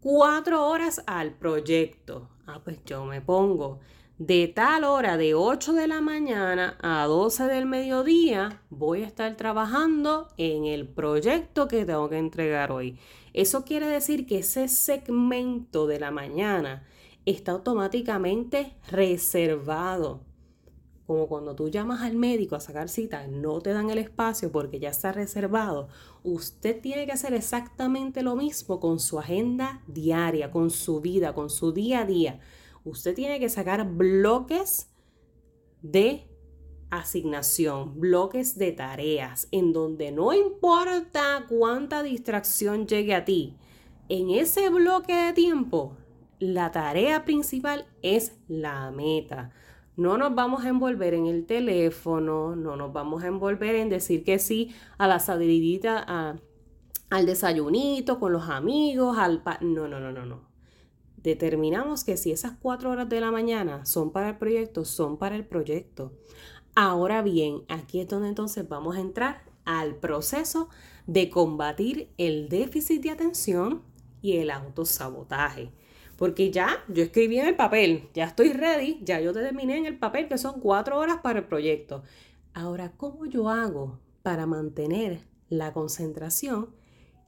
cuatro 0.00 0.68
horas 0.68 1.02
al 1.08 1.34
proyecto. 1.34 2.30
Ah, 2.46 2.60
pues 2.62 2.78
yo 2.84 3.04
me 3.04 3.20
pongo 3.20 3.80
de 4.18 4.46
tal 4.46 4.84
hora 4.84 5.16
de 5.16 5.34
8 5.34 5.72
de 5.72 5.88
la 5.88 6.00
mañana 6.00 6.76
a 6.82 7.06
12 7.06 7.44
del 7.44 7.66
mediodía 7.66 8.62
voy 8.68 9.02
a 9.02 9.06
estar 9.06 9.36
trabajando 9.36 10.28
en 10.36 10.66
el 10.66 10.86
proyecto 10.86 11.66
que 11.66 11.84
tengo 11.84 12.08
que 12.08 12.18
entregar 12.18 12.72
hoy. 12.72 12.98
Eso 13.32 13.64
quiere 13.64 13.86
decir 13.86 14.26
que 14.26 14.38
ese 14.38 14.68
segmento 14.68 15.86
de 15.86 15.98
la 15.98 16.10
mañana 16.10 16.86
está 17.24 17.52
automáticamente 17.52 18.76
reservado. 18.90 20.20
Como 21.06 21.26
cuando 21.26 21.56
tú 21.56 21.68
llamas 21.68 22.02
al 22.02 22.14
médico 22.14 22.54
a 22.54 22.60
sacar 22.60 22.88
cita, 22.88 23.26
no 23.26 23.60
te 23.60 23.72
dan 23.72 23.90
el 23.90 23.98
espacio 23.98 24.52
porque 24.52 24.78
ya 24.78 24.90
está 24.90 25.12
reservado. 25.12 25.88
Usted 26.22 26.80
tiene 26.80 27.06
que 27.06 27.12
hacer 27.12 27.32
exactamente 27.34 28.22
lo 28.22 28.36
mismo 28.36 28.78
con 28.78 29.00
su 29.00 29.18
agenda 29.18 29.82
diaria, 29.86 30.50
con 30.50 30.70
su 30.70 31.00
vida, 31.00 31.34
con 31.34 31.48
su 31.50 31.72
día 31.72 32.00
a 32.00 32.06
día 32.06 32.40
usted 32.84 33.14
tiene 33.14 33.38
que 33.40 33.48
sacar 33.48 33.88
bloques 33.88 34.90
de 35.82 36.28
asignación, 36.90 37.98
bloques 37.98 38.58
de 38.58 38.72
tareas, 38.72 39.48
en 39.50 39.72
donde 39.72 40.12
no 40.12 40.32
importa 40.32 41.46
cuánta 41.48 42.02
distracción 42.02 42.86
llegue 42.86 43.14
a 43.14 43.24
ti, 43.24 43.56
en 44.08 44.30
ese 44.30 44.68
bloque 44.68 45.14
de 45.14 45.32
tiempo, 45.32 45.96
la 46.38 46.70
tarea 46.70 47.24
principal 47.24 47.86
es 48.02 48.36
la 48.48 48.90
meta. 48.90 49.52
No 49.96 50.18
nos 50.18 50.34
vamos 50.34 50.64
a 50.64 50.68
envolver 50.68 51.14
en 51.14 51.26
el 51.26 51.46
teléfono, 51.46 52.56
no 52.56 52.76
nos 52.76 52.92
vamos 52.92 53.22
a 53.22 53.28
envolver 53.28 53.76
en 53.76 53.88
decir 53.88 54.24
que 54.24 54.38
sí 54.38 54.74
a 54.98 55.06
la 55.06 55.18
salidita, 55.18 56.36
al 57.10 57.26
desayunito 57.26 58.18
con 58.18 58.32
los 58.32 58.48
amigos, 58.48 59.16
al... 59.18 59.42
no, 59.60 59.88
no, 59.88 60.00
no, 60.00 60.12
no, 60.12 60.26
no 60.26 60.51
determinamos 61.22 62.04
que 62.04 62.16
si 62.16 62.32
esas 62.32 62.52
cuatro 62.60 62.90
horas 62.90 63.08
de 63.08 63.20
la 63.20 63.30
mañana 63.30 63.84
son 63.86 64.10
para 64.10 64.30
el 64.30 64.38
proyecto, 64.38 64.84
son 64.84 65.18
para 65.18 65.36
el 65.36 65.44
proyecto. 65.44 66.12
Ahora 66.74 67.22
bien, 67.22 67.62
aquí 67.68 68.00
es 68.00 68.08
donde 68.08 68.28
entonces 68.28 68.68
vamos 68.68 68.96
a 68.96 69.00
entrar 69.00 69.44
al 69.64 69.96
proceso 69.96 70.68
de 71.06 71.30
combatir 71.30 72.08
el 72.18 72.48
déficit 72.48 73.02
de 73.02 73.10
atención 73.10 73.82
y 74.20 74.38
el 74.38 74.50
autosabotaje. 74.50 75.70
Porque 76.16 76.50
ya 76.50 76.84
yo 76.88 77.02
escribí 77.02 77.38
en 77.38 77.48
el 77.48 77.56
papel, 77.56 78.08
ya 78.14 78.24
estoy 78.24 78.52
ready, 78.52 79.00
ya 79.02 79.20
yo 79.20 79.32
terminé 79.32 79.76
en 79.76 79.86
el 79.86 79.98
papel 79.98 80.28
que 80.28 80.38
son 80.38 80.60
cuatro 80.60 80.98
horas 80.98 81.18
para 81.22 81.40
el 81.40 81.46
proyecto. 81.46 82.02
Ahora, 82.54 82.92
¿cómo 82.96 83.26
yo 83.26 83.48
hago 83.48 83.98
para 84.22 84.46
mantener 84.46 85.20
la 85.48 85.72
concentración 85.72 86.70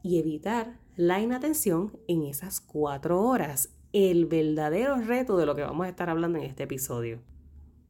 y 0.02 0.18
evitar 0.18 0.78
la 0.96 1.20
inatención 1.20 1.98
en 2.06 2.22
esas 2.22 2.60
cuatro 2.60 3.20
horas? 3.22 3.70
El 3.94 4.26
verdadero 4.26 4.96
reto 4.96 5.36
de 5.36 5.46
lo 5.46 5.54
que 5.54 5.62
vamos 5.62 5.86
a 5.86 5.88
estar 5.88 6.10
hablando 6.10 6.38
en 6.38 6.44
este 6.44 6.64
episodio. 6.64 7.20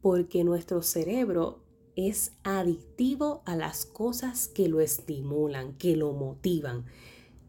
Porque 0.02 0.44
nuestro 0.44 0.82
cerebro 0.82 1.64
es 1.96 2.32
adictivo 2.44 3.42
a 3.46 3.56
las 3.56 3.86
cosas 3.86 4.46
que 4.46 4.68
lo 4.68 4.80
estimulan, 4.80 5.72
que 5.78 5.96
lo 5.96 6.12
motivan. 6.12 6.84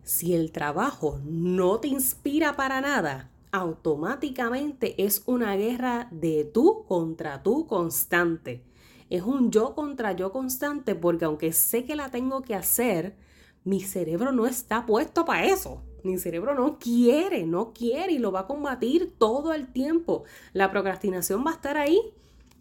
Si 0.03 0.33
el 0.33 0.53
trabajo 0.53 1.19
no 1.25 1.81
te 1.81 1.89
inspira 1.89 2.55
para 2.55 2.79
nada, 2.79 3.29
automáticamente 3.51 5.03
es 5.03 5.23
una 5.25 5.57
guerra 5.57 6.07
de 6.11 6.45
tú 6.45 6.85
contra 6.87 7.43
tú 7.43 7.67
constante. 7.67 8.63
Es 9.09 9.23
un 9.23 9.51
yo 9.51 9.75
contra 9.75 10.13
yo 10.13 10.31
constante 10.31 10.95
porque 10.95 11.25
aunque 11.25 11.51
sé 11.51 11.83
que 11.83 11.97
la 11.97 12.09
tengo 12.09 12.41
que 12.41 12.55
hacer, 12.55 13.17
mi 13.65 13.81
cerebro 13.81 14.31
no 14.31 14.47
está 14.47 14.85
puesto 14.85 15.25
para 15.25 15.43
eso. 15.43 15.83
Mi 16.05 16.19
cerebro 16.19 16.53
no 16.53 16.77
quiere, 16.77 17.47
no 17.47 17.73
quiere 17.73 18.13
y 18.13 18.19
lo 18.19 18.31
va 18.31 18.41
a 18.41 18.47
combatir 18.47 19.15
todo 19.17 19.53
el 19.53 19.73
tiempo. 19.73 20.23
La 20.53 20.69
procrastinación 20.69 21.43
va 21.43 21.49
a 21.49 21.55
estar 21.55 21.77
ahí. 21.77 21.99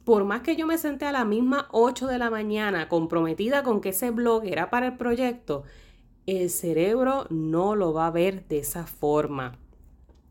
Por 0.05 0.25
más 0.25 0.41
que 0.41 0.57
yo 0.57 0.67
me 0.67 0.79
senté 0.79 1.05
a 1.05 1.13
la 1.13 1.27
misma 1.27 1.69
8 1.71 2.07
de 2.07 2.19
la 2.19 2.31
mañana 2.31 2.89
comprometida 2.89 3.63
con 3.63 3.83
que 3.83 3.91
ese 3.91 4.11
blog 4.11 4.47
era 4.47 4.71
para 4.71 4.87
el 4.87 4.97
proyecto, 4.97 5.65
el 6.25 6.49
cerebro 6.49 7.27
no 7.29 7.77
lo 7.77 7.93
va 7.93 8.07
a 8.07 8.11
ver 8.11 8.49
de 8.49 8.61
esa 8.61 8.87
forma. 8.87 9.59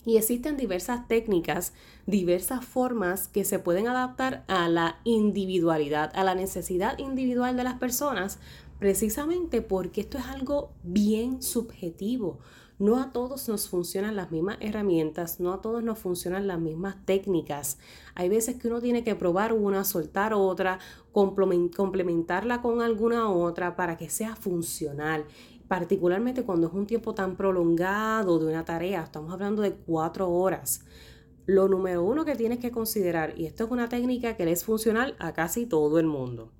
Y 0.05 0.17
existen 0.17 0.57
diversas 0.57 1.07
técnicas, 1.07 1.73
diversas 2.07 2.65
formas 2.65 3.27
que 3.27 3.45
se 3.45 3.59
pueden 3.59 3.87
adaptar 3.87 4.43
a 4.47 4.67
la 4.69 4.99
individualidad, 5.03 6.11
a 6.15 6.23
la 6.23 6.33
necesidad 6.33 6.97
individual 6.97 7.55
de 7.55 7.63
las 7.63 7.75
personas, 7.75 8.39
precisamente 8.79 9.61
porque 9.61 10.01
esto 10.01 10.17
es 10.17 10.25
algo 10.25 10.71
bien 10.81 11.43
subjetivo. 11.43 12.39
No 12.79 12.99
a 12.99 13.11
todos 13.11 13.47
nos 13.47 13.69
funcionan 13.69 14.15
las 14.15 14.31
mismas 14.31 14.57
herramientas, 14.59 15.39
no 15.39 15.53
a 15.53 15.61
todos 15.61 15.83
nos 15.83 15.99
funcionan 15.99 16.47
las 16.47 16.59
mismas 16.59 16.95
técnicas. 17.05 17.77
Hay 18.15 18.29
veces 18.29 18.55
que 18.55 18.67
uno 18.67 18.81
tiene 18.81 19.03
que 19.03 19.15
probar 19.15 19.53
una, 19.53 19.83
soltar 19.83 20.33
otra, 20.33 20.79
complementarla 21.11 22.61
con 22.61 22.81
alguna 22.81 23.29
otra 23.29 23.75
para 23.75 23.97
que 23.97 24.09
sea 24.09 24.35
funcional 24.35 25.25
particularmente 25.67 26.43
cuando 26.43 26.67
es 26.67 26.73
un 26.73 26.85
tiempo 26.85 27.15
tan 27.15 27.35
prolongado 27.35 28.37
de 28.37 28.45
una 28.45 28.63
tarea, 28.63 29.01
estamos 29.01 29.33
hablando 29.33 29.63
de 29.63 29.73
cuatro 29.73 30.29
horas. 30.29 30.85
Lo 31.47 31.67
número 31.67 32.03
uno 32.03 32.25
que 32.25 32.35
tienes 32.35 32.59
que 32.59 32.69
considerar, 32.69 33.33
y 33.37 33.47
esto 33.47 33.65
es 33.65 33.71
una 33.71 33.89
técnica 33.89 34.37
que 34.37 34.45
le 34.45 34.51
es 34.51 34.63
funcional 34.63 35.15
a 35.17 35.33
casi 35.33 35.65
todo 35.65 35.99
el 35.99 36.05
mundo, 36.05 36.51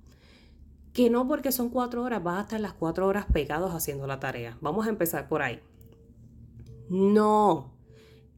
que 0.94 1.12
no 1.12 1.28
porque 1.28 1.52
son 1.52 1.70
cuatro 1.70 2.02
horas 2.02 2.24
vas 2.24 2.40
a 2.40 2.42
estar 2.42 2.60
las 2.60 2.74
cuatro 2.74 3.08
horas 3.08 3.28
pegados 3.32 3.74
haciendo 3.74 4.08
la 4.08 4.20
tarea. 4.20 4.58
Vamos 4.62 4.88
a 4.88 4.90
empezar 4.90 5.28
por 5.28 5.44
ahí. 5.44 5.62
No. 6.94 7.74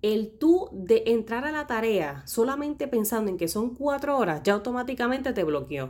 El 0.02 0.38
tú 0.40 0.70
de 0.72 1.04
entrar 1.08 1.44
a 1.44 1.52
la 1.52 1.68
tarea 1.68 2.26
solamente 2.26 2.88
pensando 2.88 3.30
en 3.30 3.36
que 3.36 3.50
son 3.50 3.76
cuatro 3.76 4.18
horas 4.18 4.44
ya 4.44 4.54
automáticamente 4.54 5.34
te 5.34 5.44
bloqueó. 5.44 5.90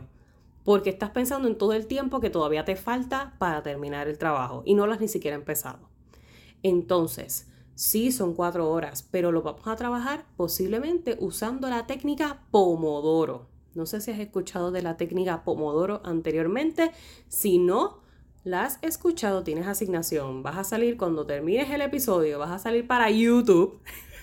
Porque 0.64 0.90
estás 0.90 1.10
pensando 1.10 1.46
en 1.46 1.58
todo 1.58 1.74
el 1.74 1.86
tiempo 1.86 2.18
que 2.18 2.28
todavía 2.28 2.64
te 2.64 2.74
falta 2.74 3.36
para 3.38 3.62
terminar 3.62 4.08
el 4.08 4.18
trabajo 4.18 4.64
y 4.66 4.74
no 4.74 4.88
lo 4.88 4.94
has 4.94 5.00
ni 5.00 5.06
siquiera 5.06 5.36
empezado. 5.36 5.88
Entonces, 6.64 7.46
sí 7.76 8.10
son 8.10 8.34
cuatro 8.34 8.68
horas, 8.68 9.06
pero 9.12 9.30
lo 9.30 9.42
vamos 9.42 9.68
a 9.68 9.76
trabajar 9.76 10.26
posiblemente 10.36 11.16
usando 11.20 11.68
la 11.68 11.86
técnica 11.86 12.42
Pomodoro. 12.50 13.46
No 13.76 13.86
sé 13.86 14.00
si 14.00 14.10
has 14.10 14.18
escuchado 14.18 14.72
de 14.72 14.82
la 14.82 14.96
técnica 14.96 15.44
Pomodoro 15.44 16.00
anteriormente. 16.02 16.90
Si 17.28 17.58
no, 17.58 18.00
la 18.46 18.62
has 18.62 18.78
escuchado, 18.80 19.42
tienes 19.42 19.66
asignación. 19.66 20.44
Vas 20.44 20.56
a 20.56 20.62
salir 20.62 20.96
cuando 20.96 21.26
termines 21.26 21.68
el 21.68 21.80
episodio, 21.80 22.38
vas 22.38 22.52
a 22.52 22.60
salir 22.60 22.86
para 22.86 23.10
YouTube, 23.10 23.80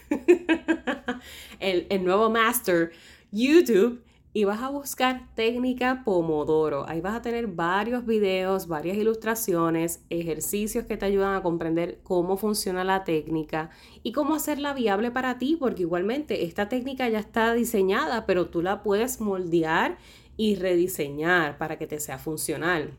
el, 1.60 1.88
el 1.90 2.06
nuevo 2.06 2.30
master 2.30 2.94
YouTube, 3.34 4.02
y 4.32 4.46
vas 4.46 4.62
a 4.62 4.70
buscar 4.70 5.28
técnica 5.36 6.04
Pomodoro. 6.06 6.88
Ahí 6.88 7.02
vas 7.02 7.16
a 7.16 7.22
tener 7.22 7.48
varios 7.48 8.06
videos, 8.06 8.70
varias 8.70 8.96
ilustraciones, 8.96 10.06
ejercicios 10.10 10.86
que 10.86 10.96
te 10.96 11.06
ayudan 11.06 11.36
a 11.36 11.44
comprender 11.44 12.00
cómo 12.04 12.38
funciona 12.38 12.86
la 12.86 13.04
técnica 13.04 13.72
y 14.04 14.14
cómo 14.14 14.36
hacerla 14.36 14.74
viable 14.74 15.12
para 15.12 15.38
ti, 15.38 15.58
porque 15.60 15.82
igualmente 15.82 16.46
esta 16.46 16.70
técnica 16.70 17.10
ya 17.10 17.20
está 17.20 17.54
diseñada, 17.54 18.26
pero 18.26 18.48
tú 18.48 18.62
la 18.62 18.84
puedes 18.84 19.20
moldear 19.20 19.98
y 20.38 20.56
rediseñar 20.56 21.58
para 21.58 21.78
que 21.78 21.88
te 21.88 22.00
sea 22.00 22.18
funcional. 22.18 22.98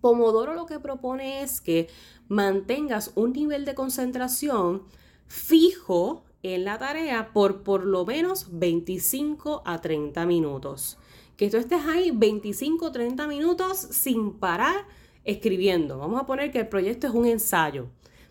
Pomodoro 0.00 0.54
lo 0.54 0.66
que 0.66 0.80
propone 0.80 1.42
es 1.42 1.60
que 1.60 1.88
mantengas 2.28 3.12
un 3.14 3.32
nivel 3.32 3.64
de 3.64 3.74
concentración 3.74 4.82
fijo 5.26 6.24
en 6.42 6.64
la 6.64 6.78
tarea 6.78 7.32
por 7.32 7.62
por 7.62 7.84
lo 7.84 8.06
menos 8.06 8.48
25 8.50 9.62
a 9.64 9.80
30 9.80 10.26
minutos. 10.26 10.98
Que 11.36 11.50
tú 11.50 11.56
estés 11.56 11.84
ahí 11.86 12.10
25 12.12 12.86
o 12.86 12.92
30 12.92 13.26
minutos 13.26 13.76
sin 13.78 14.32
parar 14.32 14.86
escribiendo. 15.24 15.98
Vamos 15.98 16.20
a 16.20 16.26
poner 16.26 16.50
que 16.50 16.60
el 16.60 16.68
proyecto 16.68 17.06
es 17.06 17.14
un 17.14 17.26
ensayo 17.26 17.88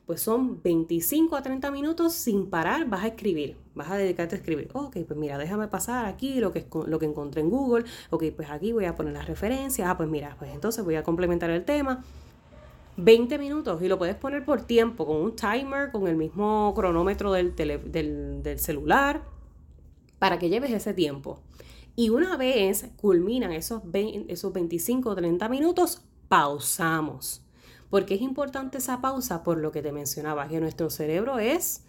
pues 0.09 0.23
son 0.23 0.59
25 0.63 1.35
a 1.35 1.43
30 1.43 1.69
minutos 1.69 2.13
sin 2.13 2.49
parar, 2.49 2.89
vas 2.89 3.03
a 3.03 3.09
escribir, 3.09 3.57
vas 3.79 3.89
a 3.89 3.97
dedicarte 3.97 4.35
a 4.35 4.37
escribir. 4.37 4.69
Ok, 4.73 4.97
pues 5.07 5.17
mira, 5.17 5.37
déjame 5.37 5.67
pasar 5.67 6.05
aquí 6.05 6.39
lo 6.39 6.51
que, 6.51 6.67
lo 6.85 6.99
que 6.99 7.05
encontré 7.07 7.41
en 7.41 7.49
Google. 7.49 7.85
Ok, 8.11 8.25
pues 8.35 8.49
aquí 8.51 8.71
voy 8.71 8.85
a 8.85 8.95
poner 8.95 9.13
las 9.13 9.25
referencias. 9.25 9.87
Ah, 9.89 9.97
pues 9.97 10.07
mira, 10.07 10.35
pues 10.37 10.53
entonces 10.53 10.83
voy 10.85 10.95
a 10.95 11.03
complementar 11.03 11.49
el 11.49 11.65
tema. 11.65 12.03
20 12.97 13.37
minutos 13.37 13.81
y 13.81 13.87
lo 13.87 13.97
puedes 13.97 14.15
poner 14.15 14.43
por 14.43 14.63
tiempo, 14.63 15.05
con 15.05 15.17
un 15.17 15.35
timer, 15.35 15.91
con 15.91 16.07
el 16.07 16.17
mismo 16.17 16.73
cronómetro 16.75 17.31
del, 17.31 18.59
celular, 18.59 19.23
para 20.19 20.37
que 20.37 20.49
lleves 20.49 20.71
ese 20.71 20.93
tiempo. 20.93 21.39
Y 21.95 22.09
una 22.09 22.37
vez 22.37 22.89
culminan 22.97 23.51
esos, 23.51 23.81
esos 23.93 24.53
25 24.53 25.09
o 25.09 25.15
30 25.15 25.49
minutos, 25.49 26.01
pausamos. 26.27 27.41
Porque 27.89 28.15
es 28.15 28.21
importante 28.21 28.77
esa 28.77 29.01
pausa 29.01 29.43
por 29.43 29.57
lo 29.57 29.71
que 29.71 29.81
te 29.81 29.91
mencionaba, 29.91 30.47
que 30.47 30.59
nuestro 30.59 30.89
cerebro 30.89 31.39
es, 31.39 31.85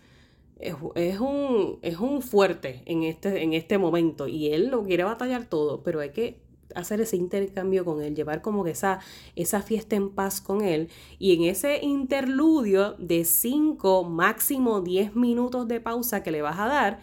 es, 0.61 1.21
un, 1.21 1.79
es 1.83 1.99
un 1.99 2.23
fuerte 2.23 2.83
en 2.87 3.02
este, 3.02 3.43
en 3.43 3.52
este 3.55 3.79
momento 3.79 4.29
y 4.29 4.49
él 4.49 4.69
lo 4.69 4.85
quiere 4.85 5.05
batallar 5.05 5.47
todo, 5.47 5.83
pero 5.83 6.00
hay 6.00 6.11
que 6.11 6.38
hacer 6.75 7.00
ese 7.00 7.17
intercambio 7.17 7.85
con 7.85 8.02
él, 8.02 8.14
llevar 8.14 8.43
como 8.43 8.64
que 8.64 8.71
esa, 8.71 9.00
esa 9.37 9.62
fiesta 9.62 9.97
en 9.97 10.11
paz 10.11 10.40
con 10.40 10.62
él. 10.62 10.88
Y 11.19 11.35
en 11.35 11.45
ese 11.45 11.81
interludio 11.83 12.95
de 12.99 13.25
5, 13.25 14.05
máximo 14.05 14.81
10 14.81 15.17
minutos 15.17 15.67
de 15.69 15.81
pausa 15.81 16.23
que 16.23 16.31
le 16.31 16.43
vas 16.43 16.59
a 16.59 16.67
dar, 16.67 17.00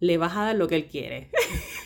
le 0.00 0.16
vas 0.16 0.36
a 0.36 0.44
dar 0.44 0.56
lo 0.56 0.68
que 0.68 0.76
él 0.76 0.86
quiere. 0.86 1.30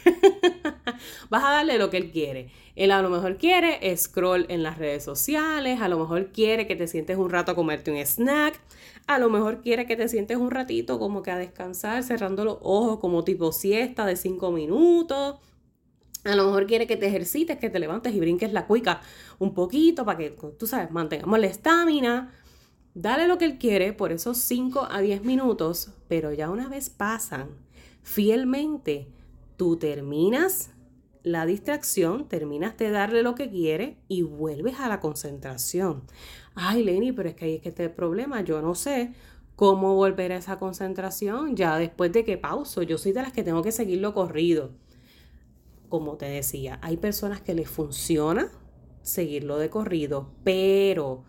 vas 1.30 1.44
a 1.44 1.50
darle 1.50 1.78
lo 1.78 1.90
que 1.90 1.96
él 1.96 2.10
quiere. 2.10 2.50
Él 2.76 2.90
a 2.90 3.02
lo 3.02 3.10
mejor 3.10 3.36
quiere 3.36 3.96
scroll 3.96 4.46
en 4.48 4.62
las 4.62 4.78
redes 4.78 5.04
sociales, 5.04 5.80
a 5.80 5.88
lo 5.88 5.98
mejor 5.98 6.32
quiere 6.32 6.66
que 6.66 6.76
te 6.76 6.86
sientes 6.86 7.16
un 7.16 7.30
rato 7.30 7.52
a 7.52 7.54
comerte 7.54 7.90
un 7.90 7.98
snack, 7.98 8.60
a 9.06 9.18
lo 9.18 9.30
mejor 9.30 9.60
quiere 9.60 9.86
que 9.86 9.96
te 9.96 10.08
sientes 10.08 10.36
un 10.36 10.50
ratito 10.50 10.98
como 10.98 11.22
que 11.22 11.30
a 11.30 11.38
descansar, 11.38 12.02
cerrando 12.02 12.44
los 12.44 12.58
ojos 12.62 13.00
como 13.00 13.24
tipo 13.24 13.52
siesta 13.52 14.06
de 14.06 14.16
5 14.16 14.50
minutos 14.50 15.36
a 16.24 16.34
lo 16.34 16.46
mejor 16.46 16.66
quiere 16.66 16.86
que 16.86 16.96
te 16.96 17.06
ejercites, 17.06 17.58
que 17.58 17.70
te 17.70 17.78
levantes 17.78 18.14
y 18.14 18.20
brinques 18.20 18.52
la 18.52 18.66
cuica 18.66 19.02
un 19.38 19.52
poquito 19.52 20.04
para 20.04 20.18
que, 20.18 20.30
tú 20.58 20.66
sabes, 20.66 20.90
mantengamos 20.90 21.38
la 21.38 21.46
estamina. 21.46 22.32
Dale 22.94 23.26
lo 23.26 23.38
que 23.38 23.44
él 23.44 23.58
quiere 23.58 23.92
por 23.92 24.10
esos 24.10 24.38
5 24.38 24.88
a 24.90 25.00
10 25.00 25.24
minutos, 25.24 25.90
pero 26.08 26.32
ya 26.32 26.48
una 26.48 26.68
vez 26.68 26.88
pasan 26.88 27.50
fielmente, 28.02 29.08
tú 29.56 29.76
terminas 29.76 30.70
la 31.22 31.46
distracción, 31.46 32.28
terminas 32.28 32.76
de 32.76 32.90
darle 32.90 33.22
lo 33.22 33.34
que 33.34 33.50
quiere 33.50 33.98
y 34.08 34.22
vuelves 34.22 34.78
a 34.78 34.88
la 34.88 35.00
concentración. 35.00 36.04
Ay, 36.54 36.82
Lenny, 36.84 37.12
pero 37.12 37.28
es 37.28 37.34
que 37.34 37.44
ahí 37.46 37.54
es 37.56 37.62
que 37.62 37.68
está 37.70 37.82
el 37.84 37.90
problema. 37.90 38.42
Yo 38.42 38.62
no 38.62 38.74
sé 38.74 39.12
cómo 39.56 39.94
volver 39.94 40.32
a 40.32 40.36
esa 40.36 40.58
concentración 40.58 41.56
ya 41.56 41.78
después 41.78 42.12
de 42.12 42.24
que 42.24 42.38
pauso. 42.38 42.82
Yo 42.82 42.98
soy 42.98 43.12
de 43.12 43.22
las 43.22 43.32
que 43.32 43.42
tengo 43.42 43.62
que 43.62 43.72
seguirlo 43.72 44.14
corrido 44.14 44.72
como 45.94 46.16
te 46.16 46.26
decía, 46.26 46.80
hay 46.82 46.96
personas 46.96 47.40
que 47.40 47.54
les 47.54 47.70
funciona 47.70 48.50
seguirlo 49.02 49.58
de 49.58 49.70
corrido, 49.70 50.32
pero 50.42 51.22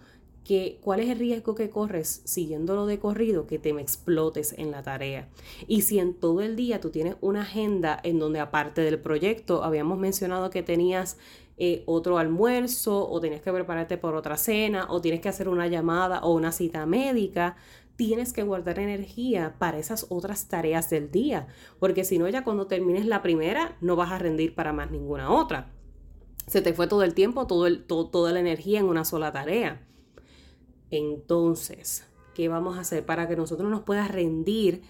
que, 0.44 0.80
¿cuál 0.82 1.02
es 1.02 1.10
el 1.12 1.20
riesgo 1.20 1.54
que 1.54 1.70
corres 1.70 2.24
siguiéndolo 2.26 2.88
de 2.88 2.98
corrido? 2.98 3.46
Que 3.46 3.60
te 3.60 3.74
me 3.74 3.84
explotes 3.84 4.54
en 4.58 4.72
la 4.72 4.82
tarea. 4.82 5.30
Y 5.68 5.82
si 5.82 6.00
en 6.00 6.16
todo 6.16 6.42
el 6.42 6.56
día 6.56 6.82
tú 6.82 6.90
tienes 6.90 7.16
una 7.22 7.44
agenda 7.44 8.00
en 8.02 8.18
donde 8.18 8.40
aparte 8.40 8.82
del 8.82 9.00
proyecto 9.00 9.64
habíamos 9.64 10.00
mencionado 10.00 10.50
que 10.50 10.64
tenías 10.64 11.18
eh, 11.58 11.84
otro 11.86 12.18
almuerzo 12.18 13.10
o 13.10 13.20
tenías 13.22 13.42
que 13.42 13.54
prepararte 13.54 13.98
por 13.98 14.16
otra 14.16 14.36
cena 14.36 14.88
o 14.90 15.00
tienes 15.00 15.22
que 15.22 15.30
hacer 15.30 15.48
una 15.48 15.68
llamada 15.68 16.20
o 16.20 16.34
una 16.34 16.52
cita 16.52 16.86
médica, 16.86 17.56
tienes 17.96 18.34
que 18.34 18.44
guardar 18.44 18.80
energía 18.80 19.56
para 19.58 19.78
esas 19.78 20.08
otras 20.10 20.48
tareas 20.48 20.90
del 20.90 21.12
día, 21.12 21.48
porque 21.80 22.04
si 22.04 22.18
no 22.18 22.28
ya 22.28 22.44
cuando 22.44 22.68
termines 22.68 23.06
la 23.06 23.22
primera 23.22 23.78
no 23.80 23.96
vas 23.96 24.12
a 24.12 24.20
rendir 24.20 24.54
para 24.54 24.74
más 24.74 24.92
ninguna 24.92 25.32
otra. 25.32 25.72
Se 26.48 26.62
te 26.62 26.74
fue 26.74 26.88
todo 26.88 27.04
el 27.04 27.14
tiempo, 27.14 27.48
todo 27.48 27.68
el, 27.68 27.86
toda 27.86 28.32
la 28.32 28.40
energía 28.40 28.80
en 28.80 28.86
una 28.86 29.06
sola 29.06 29.32
tarea. 29.32 29.82
Entonces, 30.92 32.06
¿qué 32.36 32.50
vamos 32.50 32.78
a 32.78 32.82
hacer 32.82 33.06
para 33.06 33.28
que 33.28 33.36
nosotros 33.36 33.70
nos 33.72 33.82
pueda 33.82 34.08
rendir 34.08 34.84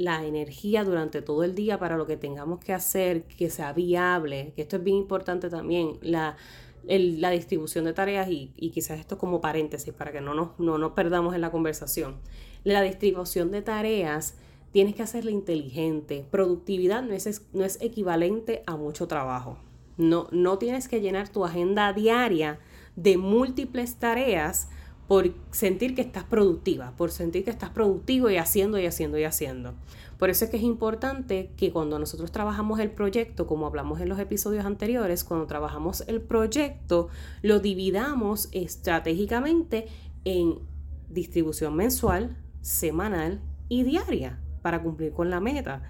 la 0.00 0.24
energía 0.24 0.82
durante 0.82 1.20
todo 1.20 1.44
el 1.44 1.54
día 1.54 1.78
para 1.78 1.98
lo 1.98 2.06
que 2.06 2.16
tengamos 2.16 2.58
que 2.60 2.72
hacer, 2.72 3.24
que 3.24 3.50
sea 3.50 3.74
viable? 3.74 4.54
Que 4.56 4.62
esto 4.62 4.76
es 4.76 4.82
bien 4.82 4.96
importante 4.96 5.50
también. 5.50 5.98
La, 6.00 6.38
la 6.84 7.30
distribución 7.30 7.84
de 7.84 7.92
tareas 7.92 8.30
y, 8.30 8.48
quizás 8.72 8.98
esto 8.98 9.18
como 9.18 9.42
paréntesis 9.42 9.92
para 9.92 10.10
que 10.10 10.22
no 10.22 10.32
nos, 10.32 10.58
no 10.58 10.94
perdamos 10.94 11.34
en 11.34 11.42
la 11.42 11.50
conversación. 11.50 12.16
La 12.64 12.80
distribución 12.80 13.50
de 13.50 13.60
tareas 13.60 14.36
tienes 14.72 14.94
que 14.94 15.02
hacerla 15.02 15.32
inteligente. 15.32 16.24
Productividad 16.30 17.02
no 17.02 17.12
es, 17.12 17.46
no 17.52 17.64
es 17.64 17.78
equivalente 17.82 18.62
a 18.66 18.76
mucho 18.76 19.06
trabajo. 19.06 19.58
No, 19.98 20.28
no 20.32 20.56
tienes 20.56 20.88
que 20.88 21.02
llenar 21.02 21.28
tu 21.28 21.44
agenda 21.44 21.92
diaria 21.92 22.58
de 22.96 23.18
múltiples 23.18 23.96
tareas 23.96 24.70
por 25.10 25.28
sentir 25.50 25.96
que 25.96 26.02
estás 26.02 26.22
productiva, 26.22 26.94
por 26.96 27.10
sentir 27.10 27.42
que 27.42 27.50
estás 27.50 27.70
productivo 27.70 28.30
y 28.30 28.36
haciendo 28.36 28.78
y 28.78 28.86
haciendo 28.86 29.18
y 29.18 29.24
haciendo. 29.24 29.74
Por 30.20 30.30
eso 30.30 30.44
es 30.44 30.52
que 30.52 30.56
es 30.56 30.62
importante 30.62 31.50
que 31.56 31.72
cuando 31.72 31.98
nosotros 31.98 32.30
trabajamos 32.30 32.78
el 32.78 32.92
proyecto, 32.92 33.48
como 33.48 33.66
hablamos 33.66 34.00
en 34.00 34.08
los 34.08 34.20
episodios 34.20 34.64
anteriores, 34.64 35.24
cuando 35.24 35.48
trabajamos 35.48 36.04
el 36.06 36.20
proyecto, 36.20 37.08
lo 37.42 37.58
dividamos 37.58 38.50
estratégicamente 38.52 39.88
en 40.24 40.60
distribución 41.08 41.74
mensual, 41.74 42.36
semanal 42.60 43.40
y 43.68 43.82
diaria 43.82 44.38
para 44.62 44.80
cumplir 44.80 45.12
con 45.12 45.28
la 45.28 45.40
meta. 45.40 45.82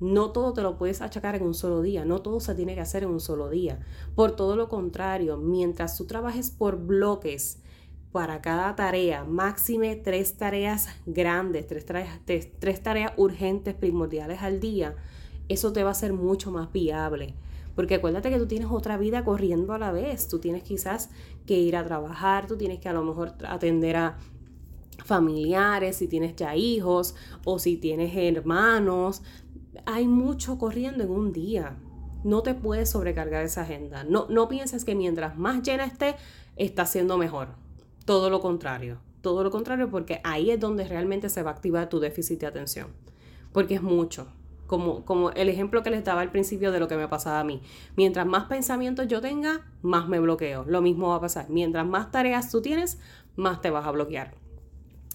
No 0.00 0.32
todo 0.32 0.54
te 0.54 0.62
lo 0.62 0.76
puedes 0.76 1.02
achacar 1.02 1.36
en 1.36 1.44
un 1.44 1.54
solo 1.54 1.82
día, 1.82 2.04
no 2.04 2.20
todo 2.20 2.40
se 2.40 2.56
tiene 2.56 2.74
que 2.74 2.80
hacer 2.80 3.04
en 3.04 3.10
un 3.10 3.20
solo 3.20 3.48
día. 3.48 3.78
Por 4.16 4.34
todo 4.34 4.56
lo 4.56 4.68
contrario, 4.68 5.36
mientras 5.36 5.96
tú 5.96 6.06
trabajes 6.06 6.50
por 6.50 6.84
bloques, 6.84 7.62
para 8.16 8.40
cada 8.40 8.74
tarea, 8.74 9.24
máxime 9.24 9.94
tres 9.94 10.38
tareas 10.38 10.88
grandes, 11.04 11.66
tres 11.66 11.84
tareas, 11.84 12.18
tres, 12.24 12.82
tareas 12.82 13.12
urgentes, 13.18 13.74
primordiales 13.74 14.40
al 14.40 14.58
día, 14.58 14.96
eso 15.50 15.70
te 15.74 15.84
va 15.84 15.90
a 15.90 15.94
ser 15.94 16.14
mucho 16.14 16.50
más 16.50 16.72
viable. 16.72 17.34
Porque 17.74 17.96
acuérdate 17.96 18.30
que 18.30 18.38
tú 18.38 18.46
tienes 18.46 18.68
otra 18.70 18.96
vida 18.96 19.22
corriendo 19.22 19.74
a 19.74 19.78
la 19.78 19.92
vez. 19.92 20.28
Tú 20.28 20.38
tienes 20.38 20.62
quizás 20.62 21.10
que 21.44 21.58
ir 21.58 21.76
a 21.76 21.84
trabajar, 21.84 22.46
tú 22.46 22.56
tienes 22.56 22.78
que 22.78 22.88
a 22.88 22.94
lo 22.94 23.04
mejor 23.04 23.34
atender 23.46 23.96
a 23.96 24.16
familiares, 25.04 25.96
si 25.96 26.08
tienes 26.08 26.34
ya 26.36 26.56
hijos 26.56 27.14
o 27.44 27.58
si 27.58 27.76
tienes 27.76 28.16
hermanos. 28.16 29.20
Hay 29.84 30.08
mucho 30.08 30.56
corriendo 30.56 31.04
en 31.04 31.10
un 31.10 31.34
día. 31.34 31.76
No 32.24 32.42
te 32.42 32.54
puedes 32.54 32.88
sobrecargar 32.88 33.44
esa 33.44 33.60
agenda. 33.60 34.04
No, 34.04 34.26
no 34.30 34.48
pienses 34.48 34.86
que 34.86 34.94
mientras 34.94 35.36
más 35.36 35.62
llena 35.62 35.84
esté, 35.84 36.16
está 36.56 36.86
siendo 36.86 37.18
mejor 37.18 37.65
todo 38.06 38.30
lo 38.30 38.40
contrario, 38.40 39.00
todo 39.20 39.44
lo 39.44 39.50
contrario 39.50 39.90
porque 39.90 40.20
ahí 40.24 40.50
es 40.50 40.58
donde 40.58 40.88
realmente 40.88 41.28
se 41.28 41.42
va 41.42 41.50
a 41.50 41.54
activar 41.54 41.90
tu 41.90 42.00
déficit 42.00 42.40
de 42.40 42.46
atención, 42.46 42.88
porque 43.52 43.74
es 43.74 43.82
mucho. 43.82 44.28
Como, 44.66 45.04
como 45.04 45.30
el 45.30 45.48
ejemplo 45.48 45.84
que 45.84 45.90
les 45.90 46.02
daba 46.02 46.22
al 46.22 46.32
principio 46.32 46.72
de 46.72 46.80
lo 46.80 46.88
que 46.88 46.96
me 46.96 47.06
pasaba 47.06 47.38
a 47.38 47.44
mí. 47.44 47.62
Mientras 47.96 48.26
más 48.26 48.46
pensamientos 48.46 49.06
yo 49.06 49.20
tenga, 49.20 49.64
más 49.80 50.08
me 50.08 50.18
bloqueo. 50.18 50.64
Lo 50.64 50.82
mismo 50.82 51.10
va 51.10 51.16
a 51.16 51.20
pasar. 51.20 51.48
Mientras 51.48 51.86
más 51.86 52.10
tareas 52.10 52.50
tú 52.50 52.60
tienes, 52.62 52.98
más 53.36 53.60
te 53.60 53.70
vas 53.70 53.86
a 53.86 53.92
bloquear. 53.92 54.34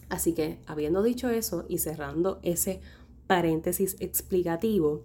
Así 0.07 0.33
que, 0.33 0.59
habiendo 0.67 1.03
dicho 1.03 1.29
eso 1.29 1.65
y 1.67 1.79
cerrando 1.79 2.39
ese 2.43 2.79
paréntesis 3.27 3.97
explicativo, 3.99 5.03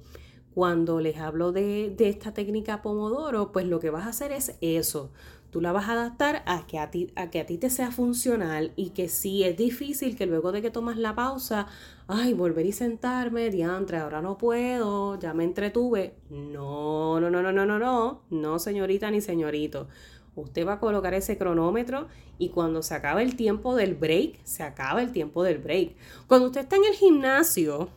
cuando 0.57 1.01
les 1.01 1.19
hablo 1.19 1.53
de, 1.53 1.93
de, 1.95 2.09
esta 2.09 2.33
técnica 2.33 2.81
Pomodoro, 2.81 3.53
pues 3.53 3.67
lo 3.67 3.79
que 3.79 3.91
vas 3.91 4.07
a 4.07 4.09
hacer 4.09 4.33
es 4.33 4.57
eso. 4.63 5.11
Tú 5.51 5.61
la 5.61 5.71
vas 5.71 5.87
a 5.91 5.93
adaptar 5.93 6.43
a 6.47 6.67
que 6.67 6.79
a, 6.79 6.91
ti, 6.91 7.13
a 7.15 7.29
que 7.29 7.41
a 7.41 7.45
ti 7.45 7.59
te 7.59 7.69
sea 7.69 7.91
funcional 7.91 8.73
y 8.75 8.89
que 8.91 9.11
si 9.11 9.45
es 9.45 9.55
difícil 9.55 10.17
que 10.17 10.25
luego 10.25 10.53
de 10.53 10.63
que 10.63 10.71
tomas 10.71 10.97
la 10.97 11.15
pausa, 11.15 11.67
ay, 12.09 12.33
volver 12.33 12.65
y 12.65 12.73
sentarme, 12.73 13.51
diantre, 13.51 13.99
ahora 13.99 14.23
no 14.23 14.39
puedo, 14.39 15.19
ya 15.19 15.35
me 15.35 15.45
entretuve. 15.45 16.15
No, 16.31 17.21
no, 17.21 17.29
no, 17.29 17.43
no, 17.43 17.53
no, 17.53 17.67
no, 17.67 17.79
no, 17.79 18.23
no, 18.31 18.59
señorita 18.59 19.11
ni 19.11 19.21
señorito. 19.21 19.89
Usted 20.37 20.67
va 20.67 20.73
a 20.73 20.81
colocar 20.81 21.13
ese 21.13 21.37
cronómetro 21.37 22.07
y 22.39 22.49
cuando 22.49 22.83
se 22.83 22.95
acaba 22.95 23.21
el 23.23 23.37
tiempo 23.37 23.77
del 23.77 23.95
break, 23.95 24.43
se 24.45 24.63
acaba 24.63 25.03
el 25.03 25.13
tiempo 25.13 25.43
del 25.43 25.59
break. 25.59 25.97
Cuando 26.27 26.47
usted 26.47 26.63
está 26.63 26.77
en 26.77 26.87
el 26.87 26.95
gimnasio, 26.95 27.91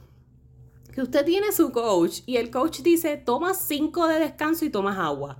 usted 1.02 1.26
tiene 1.26 1.52
su 1.52 1.72
coach 1.72 2.22
y 2.26 2.38
el 2.38 2.52
coach 2.52 2.82
dice, 2.82 3.18
toma 3.18 3.54
cinco 3.54 4.08
de 4.08 4.20
descanso 4.20 4.66
y 4.66 4.70
tomas 4.70 4.98
agua. 4.98 5.40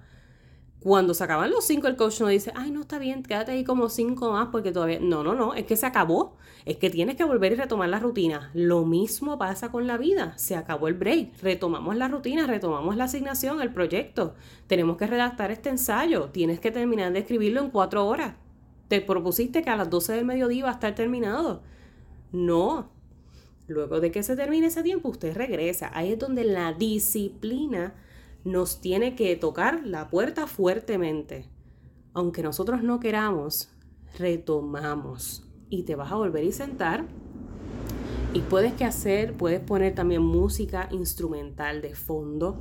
Cuando 0.80 1.14
se 1.14 1.26
acaban 1.26 1.52
los 1.52 1.66
cinco, 1.66 1.88
el 1.88 1.98
coach 1.98 2.22
no 2.22 2.28
dice, 2.28 2.54
ay, 2.56 2.72
no 2.72 2.82
está 2.82 3.00
bien, 3.00 3.22
quédate 3.22 3.52
ahí 3.52 3.66
como 3.66 3.90
cinco 3.90 4.32
más 4.32 4.48
porque 4.48 4.72
todavía. 4.72 5.00
No, 5.02 5.24
no, 5.24 5.36
no, 5.36 5.54
es 5.54 5.66
que 5.66 5.76
se 5.76 5.86
acabó. 5.86 6.38
Es 6.66 6.78
que 6.78 6.90
tienes 6.90 7.16
que 7.16 7.26
volver 7.26 7.52
y 7.52 7.56
retomar 7.56 7.90
la 7.90 8.00
rutina. 8.00 8.50
Lo 8.54 8.86
mismo 8.86 9.38
pasa 9.38 9.72
con 9.72 9.88
la 9.88 9.98
vida. 9.98 10.38
Se 10.38 10.56
acabó 10.56 10.88
el 10.88 10.94
break. 10.94 11.42
Retomamos 11.42 11.98
la 11.98 12.08
rutina, 12.08 12.48
retomamos 12.48 12.96
la 12.96 13.06
asignación, 13.06 13.62
el 13.62 13.74
proyecto. 13.74 14.36
Tenemos 14.68 14.96
que 14.96 15.08
redactar 15.08 15.52
este 15.52 15.70
ensayo. 15.70 16.30
Tienes 16.30 16.62
que 16.62 16.72
terminar 16.72 17.12
de 17.12 17.20
escribirlo 17.20 17.62
en 17.62 17.72
cuatro 17.72 18.08
horas. 18.08 18.36
Te 18.88 19.02
propusiste 19.02 19.62
que 19.62 19.70
a 19.70 19.76
las 19.76 19.90
12 19.90 20.14
del 20.14 20.26
mediodía 20.26 20.64
va 20.64 20.70
a 20.70 20.74
estar 20.74 20.96
terminado. 20.96 21.62
No. 22.32 22.90
Luego 23.70 24.00
de 24.00 24.10
que 24.10 24.24
se 24.24 24.36
termine 24.36 24.68
ese 24.68 24.82
tiempo, 24.82 25.10
usted 25.10 25.38
regresa. 25.38 25.92
Ahí 25.94 26.14
es 26.14 26.20
donde 26.20 26.44
la 26.44 26.74
disciplina 26.74 27.94
nos 28.44 28.82
tiene 28.82 29.16
que 29.16 29.36
tocar 29.36 29.86
la 29.86 30.10
puerta 30.10 30.48
fuertemente. 30.48 31.46
Aunque 32.14 32.42
nosotros 32.42 32.82
no 32.82 33.00
queramos, 33.00 33.70
retomamos 34.18 35.48
y 35.70 35.84
te 35.84 35.94
vas 35.94 36.12
a 36.12 36.16
volver 36.16 36.48
a 36.48 36.52
sentar 36.52 37.06
y 38.34 38.40
puedes 38.40 38.74
que 38.74 38.86
hacer, 38.86 39.34
puedes 39.34 39.60
poner 39.60 39.94
también 39.94 40.24
música 40.24 40.90
instrumental 40.92 41.84
de 41.84 41.94
fondo, 41.94 42.58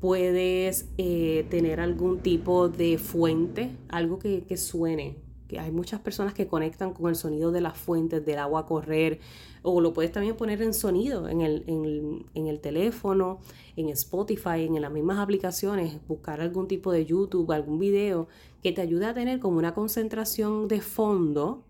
puedes 0.00 0.88
eh, 0.98 1.46
tener 1.48 1.78
algún 1.78 2.18
tipo 2.18 2.68
de 2.68 2.98
fuente, 2.98 3.70
algo 3.88 4.18
que, 4.18 4.42
que 4.42 4.56
suene, 4.56 5.16
que 5.50 5.58
hay 5.58 5.72
muchas 5.72 5.98
personas 5.98 6.32
que 6.32 6.46
conectan 6.46 6.94
con 6.94 7.10
el 7.10 7.16
sonido 7.16 7.50
de 7.50 7.60
las 7.60 7.76
fuentes, 7.76 8.24
del 8.24 8.38
agua 8.38 8.66
correr, 8.66 9.18
o 9.62 9.80
lo 9.80 9.92
puedes 9.92 10.12
también 10.12 10.36
poner 10.36 10.62
en 10.62 10.72
sonido 10.72 11.28
en 11.28 11.40
el, 11.40 11.64
en, 11.66 12.46
el 12.46 12.60
teléfono, 12.60 13.40
en 13.74 13.88
Spotify, 13.88 14.66
en 14.66 14.80
las 14.80 14.92
mismas 14.92 15.18
aplicaciones, 15.18 15.98
buscar 16.06 16.40
algún 16.40 16.68
tipo 16.68 16.92
de 16.92 17.04
YouTube, 17.04 17.50
algún 17.50 17.80
video 17.80 18.28
que 18.62 18.70
te 18.70 18.80
ayude 18.80 19.06
a 19.06 19.12
tener 19.12 19.40
como 19.40 19.58
una 19.58 19.74
concentración 19.74 20.68
de 20.68 20.80
fondo 20.80 21.64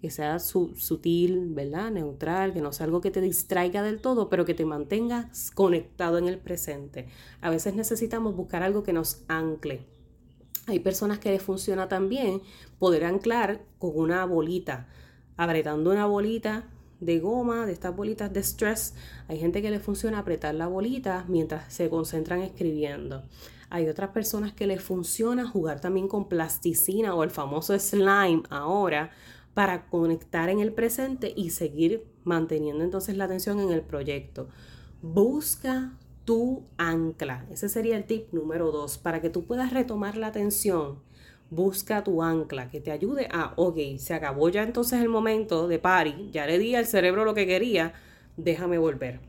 que 0.00 0.10
sea 0.10 0.38
sutil, 0.38 1.48
¿verdad? 1.52 1.90
Neutral, 1.90 2.52
que 2.52 2.60
no 2.60 2.72
sea 2.72 2.84
algo 2.84 3.00
que 3.00 3.10
te 3.10 3.20
distraiga 3.20 3.82
del 3.82 4.00
todo, 4.00 4.28
pero 4.28 4.44
que 4.44 4.54
te 4.54 4.64
mantenga 4.64 5.30
conectado 5.54 6.18
en 6.18 6.28
el 6.28 6.38
presente. 6.38 7.08
A 7.40 7.50
veces 7.50 7.74
necesitamos 7.74 8.36
buscar 8.36 8.62
algo 8.62 8.84
que 8.84 8.92
nos 8.92 9.24
ancle. 9.26 9.95
Hay 10.66 10.80
personas 10.80 11.18
que 11.18 11.30
les 11.30 11.42
funciona 11.42 11.88
también 11.88 12.42
poder 12.78 13.04
anclar 13.04 13.62
con 13.78 13.92
una 13.94 14.24
bolita, 14.24 14.88
apretando 15.36 15.90
una 15.92 16.06
bolita 16.06 16.68
de 17.00 17.20
goma, 17.20 17.66
de 17.66 17.72
estas 17.72 17.94
bolitas 17.94 18.32
de 18.32 18.42
stress. 18.42 18.94
Hay 19.28 19.38
gente 19.38 19.62
que 19.62 19.70
le 19.70 19.78
funciona 19.78 20.18
apretar 20.18 20.54
la 20.54 20.66
bolita 20.66 21.24
mientras 21.28 21.72
se 21.72 21.88
concentran 21.88 22.40
escribiendo. 22.40 23.22
Hay 23.68 23.88
otras 23.88 24.10
personas 24.10 24.52
que 24.52 24.66
les 24.66 24.82
funciona 24.82 25.48
jugar 25.48 25.80
también 25.80 26.08
con 26.08 26.28
plasticina 26.28 27.14
o 27.14 27.22
el 27.22 27.30
famoso 27.30 27.78
slime 27.78 28.42
ahora 28.50 29.10
para 29.54 29.86
conectar 29.86 30.48
en 30.48 30.60
el 30.60 30.72
presente 30.72 31.32
y 31.34 31.50
seguir 31.50 32.06
manteniendo 32.24 32.84
entonces 32.84 33.16
la 33.16 33.24
atención 33.24 33.58
en 33.60 33.70
el 33.70 33.82
proyecto. 33.82 34.48
Busca 35.02 35.92
tu 36.26 36.64
ancla. 36.76 37.46
Ese 37.50 37.70
sería 37.70 37.96
el 37.96 38.04
tip 38.04 38.30
número 38.32 38.70
dos. 38.70 38.98
Para 38.98 39.22
que 39.22 39.30
tú 39.30 39.46
puedas 39.46 39.72
retomar 39.72 40.18
la 40.18 40.26
atención, 40.26 41.00
busca 41.48 42.04
tu 42.04 42.22
ancla 42.22 42.68
que 42.68 42.80
te 42.80 42.90
ayude 42.90 43.28
a, 43.32 43.54
ok, 43.56 43.78
se 43.98 44.12
acabó 44.12 44.50
ya 44.50 44.62
entonces 44.62 45.00
el 45.00 45.08
momento 45.08 45.68
de 45.68 45.78
pari, 45.78 46.28
ya 46.32 46.44
le 46.44 46.58
di 46.58 46.74
al 46.74 46.86
cerebro 46.86 47.24
lo 47.24 47.32
que 47.32 47.46
quería, 47.46 47.94
déjame 48.36 48.76
volver 48.76 49.20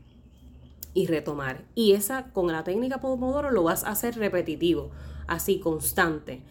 y 0.92 1.06
retomar. 1.06 1.64
Y 1.76 1.92
esa 1.92 2.32
con 2.32 2.48
la 2.48 2.64
técnica 2.64 3.00
Pomodoro 3.00 3.52
lo 3.52 3.62
vas 3.62 3.84
a 3.84 3.90
hacer 3.90 4.16
repetitivo, 4.16 4.90
así 5.28 5.60
constante. 5.60 6.42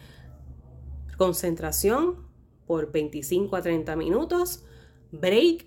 Concentración, 1.18 2.26
por 2.66 2.90
25 2.90 3.54
a 3.54 3.62
30 3.62 3.96
minutos, 3.96 4.64
break 5.12 5.66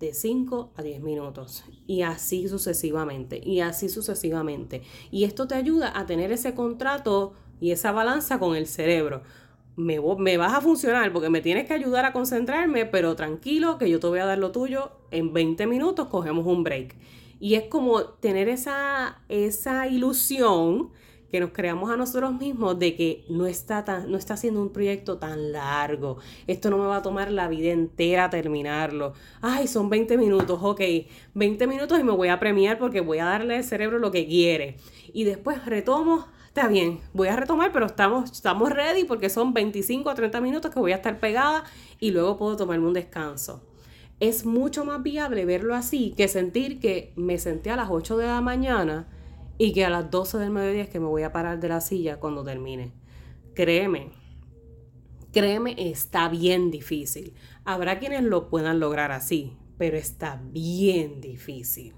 de 0.00 0.12
5 0.12 0.72
a 0.76 0.82
10 0.82 1.00
minutos 1.02 1.64
y 1.86 2.02
así 2.02 2.48
sucesivamente 2.48 3.40
y 3.42 3.60
así 3.60 3.88
sucesivamente. 3.88 4.82
Y 5.10 5.24
esto 5.24 5.46
te 5.46 5.54
ayuda 5.54 5.98
a 5.98 6.06
tener 6.06 6.32
ese 6.32 6.54
contrato 6.54 7.32
y 7.60 7.70
esa 7.70 7.92
balanza 7.92 8.38
con 8.38 8.56
el 8.56 8.66
cerebro. 8.66 9.22
Me, 9.76 9.98
me, 10.18 10.36
vas 10.36 10.54
a 10.54 10.60
funcionar 10.60 11.12
porque 11.12 11.28
me 11.28 11.42
tienes 11.42 11.66
que 11.66 11.74
ayudar 11.74 12.04
a 12.04 12.12
concentrarme, 12.12 12.86
pero 12.86 13.14
tranquilo 13.14 13.78
que 13.78 13.90
yo 13.90 14.00
te 14.00 14.06
voy 14.06 14.20
a 14.20 14.26
dar 14.26 14.38
lo 14.38 14.52
tuyo. 14.52 14.92
En 15.10 15.32
20 15.32 15.66
minutos 15.66 16.08
cogemos 16.08 16.46
un 16.46 16.62
break. 16.62 16.96
Y 17.38 17.54
es 17.54 17.64
como 17.64 18.02
tener 18.04 18.48
esa, 18.48 19.22
esa 19.28 19.86
ilusión 19.86 20.90
que 21.30 21.40
nos 21.40 21.50
creamos 21.50 21.90
a 21.90 21.96
nosotros 21.96 22.32
mismos 22.32 22.78
de 22.78 22.94
que 22.94 23.24
no 23.28 23.46
está, 23.46 23.84
tan, 23.84 24.10
no 24.10 24.16
está 24.16 24.36
siendo 24.36 24.60
un 24.62 24.70
proyecto 24.70 25.18
tan 25.18 25.52
largo. 25.52 26.18
Esto 26.46 26.70
no 26.70 26.78
me 26.78 26.86
va 26.86 26.96
a 26.96 27.02
tomar 27.02 27.30
la 27.30 27.48
vida 27.48 27.72
entera 27.72 28.30
terminarlo. 28.30 29.12
Ay, 29.40 29.66
son 29.66 29.90
20 29.90 30.16
minutos, 30.18 30.58
ok, 30.62 30.80
20 31.34 31.66
minutos 31.66 31.98
y 31.98 32.04
me 32.04 32.12
voy 32.12 32.28
a 32.28 32.38
premiar 32.38 32.78
porque 32.78 33.00
voy 33.00 33.18
a 33.18 33.24
darle 33.24 33.56
al 33.56 33.64
cerebro 33.64 33.98
lo 33.98 34.10
que 34.10 34.26
quiere. 34.26 34.76
Y 35.12 35.24
después 35.24 35.64
retomo, 35.66 36.26
está 36.46 36.68
bien, 36.68 37.00
voy 37.12 37.28
a 37.28 37.36
retomar, 37.36 37.72
pero 37.72 37.86
estamos, 37.86 38.30
estamos 38.30 38.70
ready 38.70 39.04
porque 39.04 39.28
son 39.28 39.52
25 39.52 40.08
a 40.10 40.14
30 40.14 40.40
minutos 40.40 40.72
que 40.72 40.80
voy 40.80 40.92
a 40.92 40.96
estar 40.96 41.18
pegada 41.18 41.64
y 41.98 42.10
luego 42.12 42.36
puedo 42.36 42.56
tomarme 42.56 42.86
un 42.86 42.94
descanso. 42.94 43.62
Es 44.18 44.46
mucho 44.46 44.86
más 44.86 45.02
viable 45.02 45.44
verlo 45.44 45.74
así 45.74 46.14
que 46.16 46.28
sentir 46.28 46.80
que 46.80 47.12
me 47.16 47.36
senté 47.38 47.70
a 47.70 47.76
las 47.76 47.90
8 47.90 48.16
de 48.16 48.26
la 48.26 48.40
mañana 48.40 49.06
y 49.58 49.72
que 49.72 49.84
a 49.84 49.90
las 49.90 50.10
12 50.10 50.38
del 50.38 50.50
mediodía 50.50 50.82
es 50.82 50.90
que 50.90 51.00
me 51.00 51.06
voy 51.06 51.22
a 51.22 51.32
parar 51.32 51.60
de 51.60 51.68
la 51.68 51.80
silla 51.80 52.18
cuando 52.20 52.44
termine. 52.44 52.92
Créeme, 53.54 54.10
créeme, 55.32 55.74
está 55.78 56.28
bien 56.28 56.70
difícil. 56.70 57.34
Habrá 57.64 57.98
quienes 57.98 58.22
lo 58.22 58.48
puedan 58.48 58.80
lograr 58.80 59.12
así, 59.12 59.56
pero 59.78 59.96
está 59.96 60.40
bien 60.42 61.20
difícil. 61.20 61.94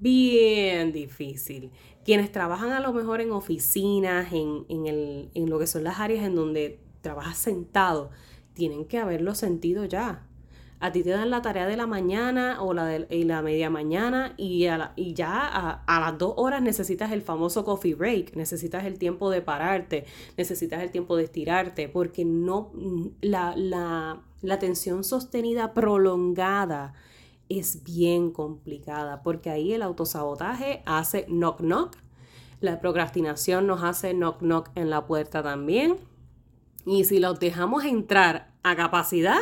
Bien 0.00 0.92
difícil. 0.92 1.70
Quienes 2.04 2.30
trabajan 2.30 2.70
a 2.70 2.80
lo 2.80 2.92
mejor 2.92 3.20
en 3.20 3.32
oficinas, 3.32 4.32
en, 4.32 4.64
en, 4.68 5.30
en 5.34 5.50
lo 5.50 5.58
que 5.58 5.66
son 5.66 5.84
las 5.84 5.98
áreas 5.98 6.24
en 6.24 6.34
donde 6.34 6.80
trabajas 7.00 7.38
sentado, 7.38 8.10
tienen 8.54 8.84
que 8.86 8.98
haberlo 8.98 9.34
sentido 9.34 9.84
ya 9.84 10.27
a 10.80 10.92
ti 10.92 11.02
te 11.02 11.10
dan 11.10 11.30
la 11.30 11.42
tarea 11.42 11.66
de 11.66 11.76
la 11.76 11.86
mañana 11.86 12.62
o 12.62 12.72
la 12.72 12.84
de 12.86 13.06
y 13.10 13.24
la 13.24 13.42
media 13.42 13.68
mañana 13.68 14.34
y, 14.36 14.66
y 14.96 15.14
ya 15.14 15.80
a, 15.86 16.00
las 16.00 16.18
dos 16.18 16.34
horas 16.36 16.62
necesitas 16.62 17.10
el 17.10 17.22
famoso 17.22 17.64
coffee 17.64 17.94
break, 17.94 18.36
necesitas 18.36 18.84
el 18.84 18.98
tiempo 18.98 19.30
de 19.30 19.42
pararte, 19.42 20.04
necesitas 20.36 20.82
el 20.82 20.90
tiempo 20.90 21.16
de 21.16 21.24
estirarte, 21.24 21.88
porque 21.88 22.24
no 22.24 22.70
la, 23.20 23.54
la, 23.56 24.22
la 24.40 24.58
tensión 24.58 25.02
sostenida 25.02 25.74
prolongada 25.74 26.94
es 27.48 27.82
bien 27.82 28.30
complicada, 28.30 29.22
porque 29.22 29.50
ahí 29.50 29.72
el 29.72 29.82
autosabotaje 29.82 30.82
hace 30.86 31.24
knock 31.28 31.60
knock, 31.60 31.96
la 32.60 32.80
procrastinación 32.80 33.66
nos 33.66 33.82
hace 33.82 34.12
knock 34.12 34.40
knock 34.40 34.70
en 34.76 34.90
la 34.90 35.06
puerta 35.06 35.42
también, 35.42 35.96
y 36.86 37.04
si 37.04 37.18
los 37.18 37.40
dejamos 37.40 37.84
entrar 37.84 38.52
a 38.62 38.76
capacidad, 38.76 39.38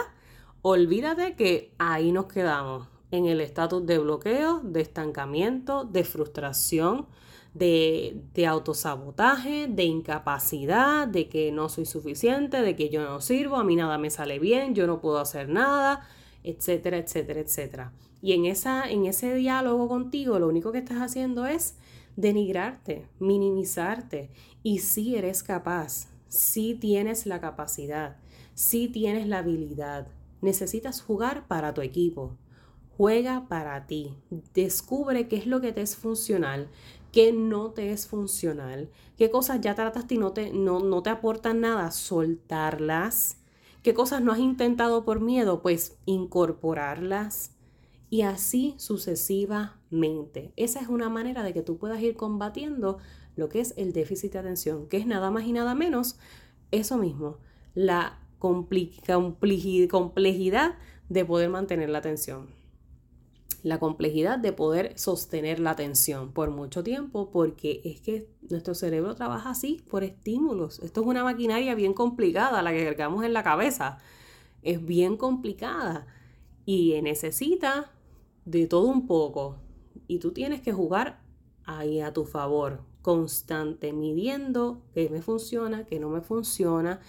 olvídate 0.68 1.36
que 1.36 1.70
ahí 1.78 2.10
nos 2.10 2.26
quedamos 2.26 2.88
en 3.12 3.26
el 3.26 3.40
estatus 3.40 3.86
de 3.86 3.98
bloqueo, 3.98 4.62
de 4.64 4.80
estancamiento, 4.80 5.84
de 5.84 6.02
frustración, 6.02 7.06
de, 7.54 8.20
autosabotaje, 8.48 9.68
de 9.68 9.84
incapacidad, 9.84 11.06
de 11.06 11.28
que 11.28 11.52
no 11.52 11.68
soy 11.68 11.86
suficiente, 11.86 12.62
de 12.62 12.74
que 12.74 12.90
yo 12.90 13.04
no 13.04 13.20
sirvo, 13.20 13.54
a 13.54 13.62
mí 13.62 13.76
nada 13.76 13.96
me 13.96 14.10
sale 14.10 14.40
bien, 14.40 14.74
yo 14.74 14.88
no 14.88 15.00
puedo 15.00 15.18
hacer 15.18 15.48
nada, 15.48 16.08
etcétera, 16.42 16.98
etcétera, 16.98 17.38
etcétera. 17.38 17.92
Y 18.20 18.32
en, 18.32 18.44
esa, 18.46 18.90
en 18.90 19.06
ese 19.06 19.36
diálogo 19.36 19.86
contigo 19.86 20.40
lo 20.40 20.48
único 20.48 20.72
que 20.72 20.78
estás 20.78 20.98
haciendo 20.98 21.46
es 21.46 21.76
denigrarte, 22.16 23.06
minimizarte. 23.20 24.30
Y 24.64 24.80
si 24.80 25.14
eres 25.14 25.44
capaz, 25.44 26.08
si 26.26 26.74
tienes 26.74 27.24
la 27.24 27.40
capacidad, 27.40 28.16
si 28.54 28.88
tienes 28.88 29.28
la 29.28 29.38
habilidad, 29.38 30.08
necesitas 30.40 31.02
jugar 31.02 31.46
para 31.46 31.74
tu 31.74 31.80
equipo. 31.80 32.36
Juega 32.96 33.46
para 33.48 33.86
ti. 33.86 34.14
Descubre 34.54 35.28
qué 35.28 35.36
es 35.36 35.46
lo 35.46 35.60
que 35.60 35.72
te 35.72 35.82
es 35.82 35.96
funcional, 35.96 36.68
qué 37.12 37.32
no 37.32 37.70
te 37.70 37.92
es 37.92 38.06
funcional, 38.06 38.90
qué 39.16 39.30
cosas 39.30 39.60
ya 39.60 39.74
trataste 39.74 40.14
y 40.14 40.18
no 40.18 40.32
te, 40.32 40.52
no, 40.52 40.80
no 40.80 41.02
te 41.02 41.10
aportan 41.10 41.60
nada, 41.60 41.90
soltarlas. 41.90 43.38
¿Qué 43.82 43.94
cosas 43.94 44.22
no 44.22 44.32
has 44.32 44.38
intentado 44.38 45.04
por 45.04 45.20
miedo? 45.20 45.62
Pues 45.62 45.98
incorporarlas. 46.06 47.52
Y 48.08 48.22
así 48.22 48.74
sucesivamente. 48.78 50.52
Esa 50.56 50.80
es 50.80 50.88
una 50.88 51.08
manera 51.08 51.42
de 51.42 51.52
que 51.52 51.62
tú 51.62 51.76
puedas 51.76 52.00
ir 52.00 52.16
combatiendo 52.16 52.98
lo 53.36 53.48
que 53.48 53.60
es 53.60 53.74
el 53.76 53.92
déficit 53.92 54.32
de 54.32 54.38
atención, 54.38 54.88
que 54.88 54.96
es 54.96 55.06
nada 55.06 55.30
más 55.30 55.44
y 55.44 55.52
nada 55.52 55.74
menos 55.74 56.18
eso 56.70 56.96
mismo, 56.96 57.38
la 57.74 58.18
complejidad 58.38 59.24
de 61.08 61.24
poder 61.24 61.48
mantener 61.50 61.88
la 61.90 61.98
atención. 61.98 62.54
La 63.62 63.78
complejidad 63.78 64.38
de 64.38 64.52
poder 64.52 64.98
sostener 64.98 65.58
la 65.58 65.70
atención 65.70 66.32
por 66.32 66.50
mucho 66.50 66.84
tiempo, 66.84 67.30
porque 67.30 67.80
es 67.84 68.00
que 68.00 68.28
nuestro 68.48 68.74
cerebro 68.74 69.14
trabaja 69.14 69.50
así, 69.50 69.82
por 69.90 70.04
estímulos. 70.04 70.78
Esto 70.80 71.00
es 71.00 71.06
una 71.06 71.24
maquinaria 71.24 71.74
bien 71.74 71.92
complicada, 71.92 72.62
la 72.62 72.72
que 72.72 72.84
cargamos 72.84 73.24
en 73.24 73.32
la 73.32 73.42
cabeza. 73.42 73.98
Es 74.62 74.84
bien 74.84 75.16
complicada 75.16 76.06
y 76.64 77.00
necesita 77.02 77.92
de 78.44 78.66
todo 78.66 78.86
un 78.86 79.06
poco. 79.06 79.56
Y 80.06 80.18
tú 80.20 80.32
tienes 80.32 80.60
que 80.60 80.72
jugar 80.72 81.20
ahí 81.64 82.00
a 82.00 82.12
tu 82.12 82.24
favor, 82.24 82.82
constante, 83.02 83.92
midiendo 83.92 84.82
qué 84.94 85.08
me 85.10 85.22
funciona, 85.22 85.84
qué 85.86 85.98
no 85.98 86.08
me 86.08 86.20
funciona, 86.20 87.00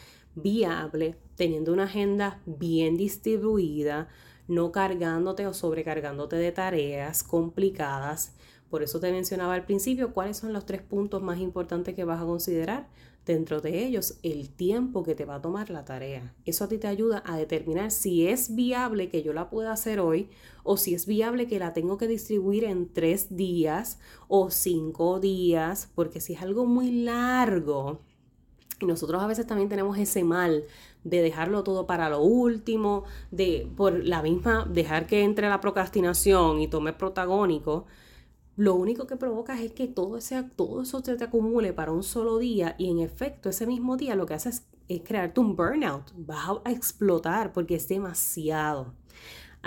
viable, 0.41 1.15
teniendo 1.36 1.73
una 1.73 1.84
agenda 1.84 2.41
bien 2.45 2.95
distribuida, 2.95 4.08
no 4.47 4.71
cargándote 4.71 5.45
o 5.45 5.54
sobrecargándote 5.54 6.38
de 6.38 6.52
tareas 6.52 7.23
complicadas, 7.23 8.34
Por 8.69 8.84
eso 8.84 9.00
te 9.00 9.12
mencionaba 9.12 9.54
al 9.54 9.65
principio 9.65 10.13
cuáles 10.13 10.38
son 10.38 10.52
los 10.52 10.65
tres 10.65 10.82
puntos 10.82 11.21
más 11.21 11.39
importantes 11.39 11.95
que 11.95 12.04
vas 12.04 12.21
a 12.21 12.26
considerar. 12.26 12.89
Dentro 13.26 13.60
de 13.60 13.86
ellos, 13.86 14.19
el 14.23 14.50
tiempo 14.50 15.04
que 15.04 15.13
te 15.15 15.26
va 15.26 15.36
a 15.36 15.41
tomar 15.41 15.69
la 15.69 15.84
tarea. 15.84 16.34
Eso 16.45 16.63
a 16.63 16.69
ti 16.69 16.78
te 16.78 16.88
ayuda 16.88 17.23
a 17.26 17.38
determinar 17.38 17.91
si 17.91 18.28
es 18.28 18.56
viable 18.56 19.10
que 19.10 19.21
yo 19.21 19.34
la 19.34 19.50
pueda 19.50 19.73
hacer 19.73 20.00
hoy 20.00 20.30
o 20.63 20.78
si 20.78 20.93
es 20.93 21.06
viable 21.06 21.47
que 21.47 21.60
la 21.60 21.73
tengo 21.73 21.97
que 21.97 22.08
distribuir 22.08 22.63
en 22.63 22.91
tres 22.93 23.36
días 23.36 24.00
o 24.30 24.50
cinco 24.50 25.19
días, 25.19 25.91
porque 25.93 26.21
si 26.21 26.34
es 26.34 26.41
algo 26.41 26.65
muy 26.65 26.91
largo, 26.91 28.02
y 28.79 28.85
nosotros 28.85 29.21
a 29.21 29.27
veces 29.27 29.47
también 29.47 29.69
tenemos 29.69 29.97
ese 29.97 30.23
mal 30.23 30.65
de 31.03 31.21
dejarlo 31.21 31.63
todo 31.63 31.87
para 31.87 32.09
lo 32.09 32.21
último, 32.21 33.03
de 33.31 33.67
por 33.75 34.03
la 34.03 34.21
misma 34.21 34.67
dejar 34.69 35.07
que 35.07 35.23
entre 35.23 35.49
la 35.49 35.61
procrastinación 35.61 36.59
y 36.59 36.67
tome 36.67 36.93
protagónico, 36.93 37.85
lo 38.57 38.73
único 38.73 39.05
que 39.05 39.15
provoca 39.15 39.61
es 39.61 39.71
que 39.71 39.87
todo, 39.87 40.17
ese, 40.17 40.41
todo 40.41 40.81
eso 40.81 40.99
se 41.03 41.15
te 41.15 41.23
acumule 41.23 41.73
para 41.73 41.91
un 41.91 42.01
solo 42.01 42.39
día 42.39 42.73
y 42.79 42.89
en 42.89 42.97
efecto 42.99 43.49
ese 43.49 43.67
mismo 43.67 43.97
día 43.97 44.15
lo 44.15 44.25
que 44.25 44.33
hace 44.33 44.49
es, 44.49 44.63
crearte 45.03 45.39
un 45.39 45.55
burnout. 45.55 46.11
Vas 46.15 46.57
a 46.63 46.71
explotar 46.71 47.53
porque 47.53 47.75
es 47.75 47.87
demasiado. 47.87 48.93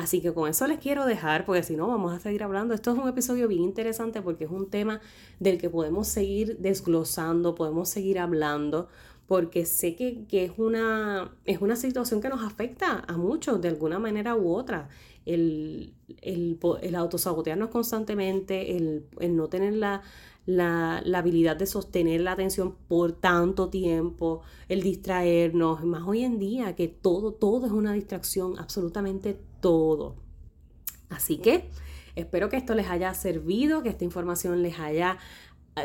Así 0.00 0.22
que 0.22 0.32
con 0.32 0.48
eso 0.48 0.66
les 0.66 0.78
quiero 0.78 1.04
dejar, 1.04 1.44
porque 1.44 1.62
si 1.62 1.76
no 1.76 1.86
vamos 1.86 2.14
a 2.14 2.18
seguir 2.18 2.42
hablando. 2.42 2.72
Esto 2.72 2.92
es 2.92 2.98
un 2.98 3.06
episodio 3.06 3.48
bien 3.48 3.60
interesante 3.60 4.22
porque 4.22 4.44
es 4.44 4.50
un 4.50 4.70
tema 4.70 4.98
del 5.40 5.58
que 5.58 5.68
podemos 5.68 6.08
seguir 6.08 6.56
desglosando, 6.56 7.54
podemos 7.54 7.90
seguir 7.90 8.18
hablando, 8.18 8.88
porque 9.30 9.64
sé 9.64 9.94
que, 9.94 10.26
es, 10.32 10.50
una, 10.56 11.36
es 11.44 11.60
una 11.60 11.76
situación 11.76 12.20
que 12.20 12.28
nos 12.28 12.42
afecta 12.42 13.04
a 13.06 13.16
muchos 13.16 13.60
de 13.60 13.68
alguna 13.68 14.00
manera 14.00 14.34
u 14.34 14.52
otra 14.52 14.88
el, 15.24 15.94
el, 16.20 16.58
el 16.82 16.94
autosabotearnos 16.96 17.68
constantemente, 17.70 18.76
el, 18.76 19.04
no 19.36 19.46
tener 19.46 19.74
la, 19.74 20.02
habilidad 21.14 21.54
de 21.54 21.66
sostener 21.66 22.22
la 22.22 22.32
atención 22.32 22.74
por 22.88 23.12
tanto 23.12 23.68
tiempo, 23.68 24.42
el 24.68 24.82
distraernos, 24.82 25.84
más 25.84 26.02
hoy 26.08 26.24
en 26.24 26.40
día 26.40 26.74
que 26.74 26.88
todo, 26.88 27.32
todo 27.32 27.66
es 27.66 27.72
una 27.72 27.92
distracción, 27.92 28.58
absolutamente 28.58 29.38
todo. 29.60 30.16
Así 31.08 31.36
que 31.36 31.70
espero 32.16 32.48
que 32.48 32.56
esto 32.56 32.74
les 32.74 32.88
haya 32.88 33.14
servido, 33.14 33.84
que 33.84 33.90
esta 33.90 34.02
información 34.02 34.60
les 34.60 34.80
haya 34.80 35.18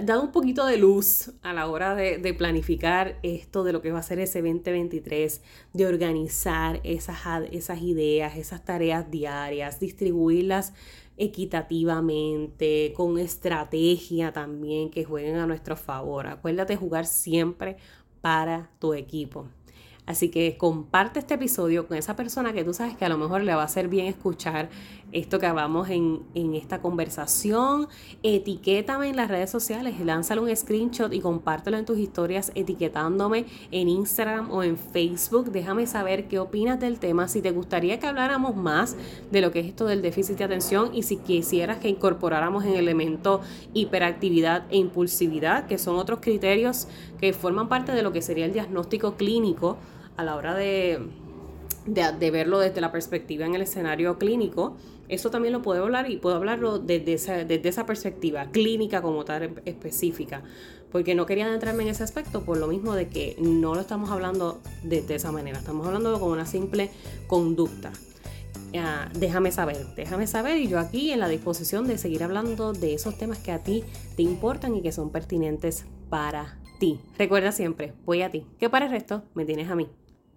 dado 0.01 0.21
un 0.21 0.31
poquito 0.31 0.65
de 0.65 0.77
luz 0.77 1.31
a 1.41 1.53
la 1.53 1.67
hora 1.67 1.95
de, 1.95 2.34
planificar 2.34 3.19
esto 3.23 3.63
de 3.63 3.73
lo 3.73 3.81
que 3.81 3.91
va 3.91 3.99
a 3.99 4.03
ser 4.03 4.19
ese 4.19 4.41
2023, 4.41 5.41
de 5.73 5.88
organizar 5.88 6.81
esas, 6.84 7.19
esas 7.51 7.81
ideas, 7.81 8.38
esas 8.38 8.63
tareas 8.63 9.10
diarias, 9.10 9.79
distribuirlas 9.79 10.73
equitativamente, 11.17 12.93
con 12.95 13.17
estrategia 13.17 14.34
también 14.34 14.89
que 14.89 15.05
jueguen 15.05 15.38
a 15.38 15.47
nuestro 15.47 15.75
favor. 15.75 16.27
Acuérdate 16.27 16.75
jugar 16.75 17.05
siempre 17.05 17.77
para 18.21 18.69
tu 18.79 18.93
equipo. 18.93 19.47
Así 20.05 20.29
que 20.29 20.55
comparte 20.58 21.19
este 21.19 21.34
episodio 21.34 21.88
con 21.88 21.97
esa 21.97 22.15
persona 22.15 22.53
que 22.53 22.63
tú 22.63 22.73
sabes 22.73 22.95
que 22.95 23.05
a 23.05 23.10
lo 23.10 23.17
mejor 23.17 23.41
le 23.41 23.55
va 23.55 23.63
a 23.63 23.65
hacer 23.65 23.88
bien 23.88 24.05
escuchar 24.05 24.69
esto 25.11 25.39
que 25.39 25.45
hablamos 25.45 25.89
en, 25.89 26.25
esta 26.55 26.81
conversación. 26.81 27.87
Etiquétame 28.23 29.09
en 29.09 29.15
las 29.15 29.29
redes 29.29 29.49
sociales, 29.49 29.99
lánzale 29.99 30.41
un 30.41 30.55
screenshot 30.55 31.13
y 31.13 31.19
compártelo 31.19 31.77
en 31.77 31.85
tus 31.85 31.97
historias 31.97 32.51
etiquetándome 32.55 33.45
en 33.71 33.87
Instagram 33.87 34.51
o 34.51 34.63
en 34.63 34.77
Facebook. 34.77 35.51
Déjame 35.51 35.87
saber 35.87 36.27
qué 36.27 36.39
opinas 36.39 36.79
del 36.79 36.99
tema, 36.99 37.27
si 37.27 37.41
te 37.41 37.51
gustaría 37.51 37.99
que 37.99 38.07
habláramos 38.07 38.55
más 38.55 38.95
de 39.31 39.41
lo 39.41 39.51
que 39.51 39.59
es 39.61 39.67
esto 39.67 39.85
del 39.85 40.01
déficit 40.01 40.37
de 40.37 40.43
atención 40.43 40.93
y 40.93 41.03
si 41.03 41.17
quisieras 41.17 41.77
que 41.77 41.89
incorporáramos 41.89 42.63
en 42.65 42.71
el 42.71 42.79
elemento 42.79 43.41
hiperactividad 43.73 44.65
e 44.69 44.77
impulsividad, 44.77 45.67
que 45.67 45.77
son 45.77 45.95
otros 45.97 46.19
criterios 46.21 46.87
que 47.19 47.33
forman 47.33 47.69
parte 47.69 47.91
de 47.91 48.03
lo 48.03 48.11
que 48.11 48.21
sería 48.21 48.45
el 48.45 48.53
diagnóstico 48.53 49.15
clínico 49.15 49.77
a 50.17 50.23
la 50.23 50.35
hora 50.35 50.53
de, 50.53 50.99
de, 51.85 52.31
verlo 52.31 52.59
desde 52.59 52.81
la 52.81 52.91
perspectiva 52.91 53.45
en 53.45 53.55
el 53.55 53.61
escenario 53.61 54.17
clínico, 54.17 54.75
eso 55.09 55.29
también 55.29 55.53
lo 55.53 55.61
puedo 55.61 55.83
hablar 55.83 56.09
y 56.09 56.17
puedo 56.17 56.35
hablarlo 56.35 56.79
desde 56.79 57.13
esa, 57.13 57.43
desde 57.43 57.69
esa 57.69 57.85
perspectiva 57.85 58.49
clínica 58.51 59.01
como 59.01 59.25
tal 59.25 59.61
específica, 59.65 60.43
porque 60.91 61.15
no 61.15 61.25
quería 61.25 61.45
adentrarme 61.45 61.83
en 61.83 61.89
ese 61.89 62.03
aspecto 62.03 62.43
por 62.43 62.57
lo 62.57 62.67
mismo 62.67 62.95
de 62.95 63.07
que 63.07 63.35
no 63.39 63.75
lo 63.75 63.81
estamos 63.81 64.09
hablando 64.09 64.61
de, 64.83 65.03
esa 65.09 65.31
manera, 65.31 65.59
estamos 65.59 65.85
hablando 65.85 66.19
como 66.19 66.31
una 66.31 66.45
simple 66.45 66.89
conducta. 67.27 67.91
déjame 69.13 69.51
saber, 69.51 69.85
déjame 69.95 70.27
saber 70.27 70.57
y 70.57 70.67
yo 70.67 70.79
aquí 70.79 71.11
en 71.11 71.19
la 71.19 71.27
disposición 71.27 71.87
de 71.87 71.97
seguir 71.97 72.23
hablando 72.23 72.73
de 72.73 72.93
esos 72.93 73.17
temas 73.17 73.39
que 73.39 73.51
a 73.51 73.63
ti 73.63 73.83
te 74.15 74.23
importan 74.23 74.75
y 74.75 74.81
que 74.81 74.91
son 74.91 75.11
pertinentes 75.11 75.85
para 76.09 76.59
ti. 76.79 76.99
Recuerda 77.17 77.51
siempre, 77.51 77.93
voy 78.05 78.21
a 78.21 78.31
ti, 78.31 78.45
que 78.59 78.69
para 78.69 78.85
el 78.85 78.91
resto 78.91 79.23
me 79.33 79.45
tienes 79.45 79.69
a 79.69 79.75
mí. 79.75 79.87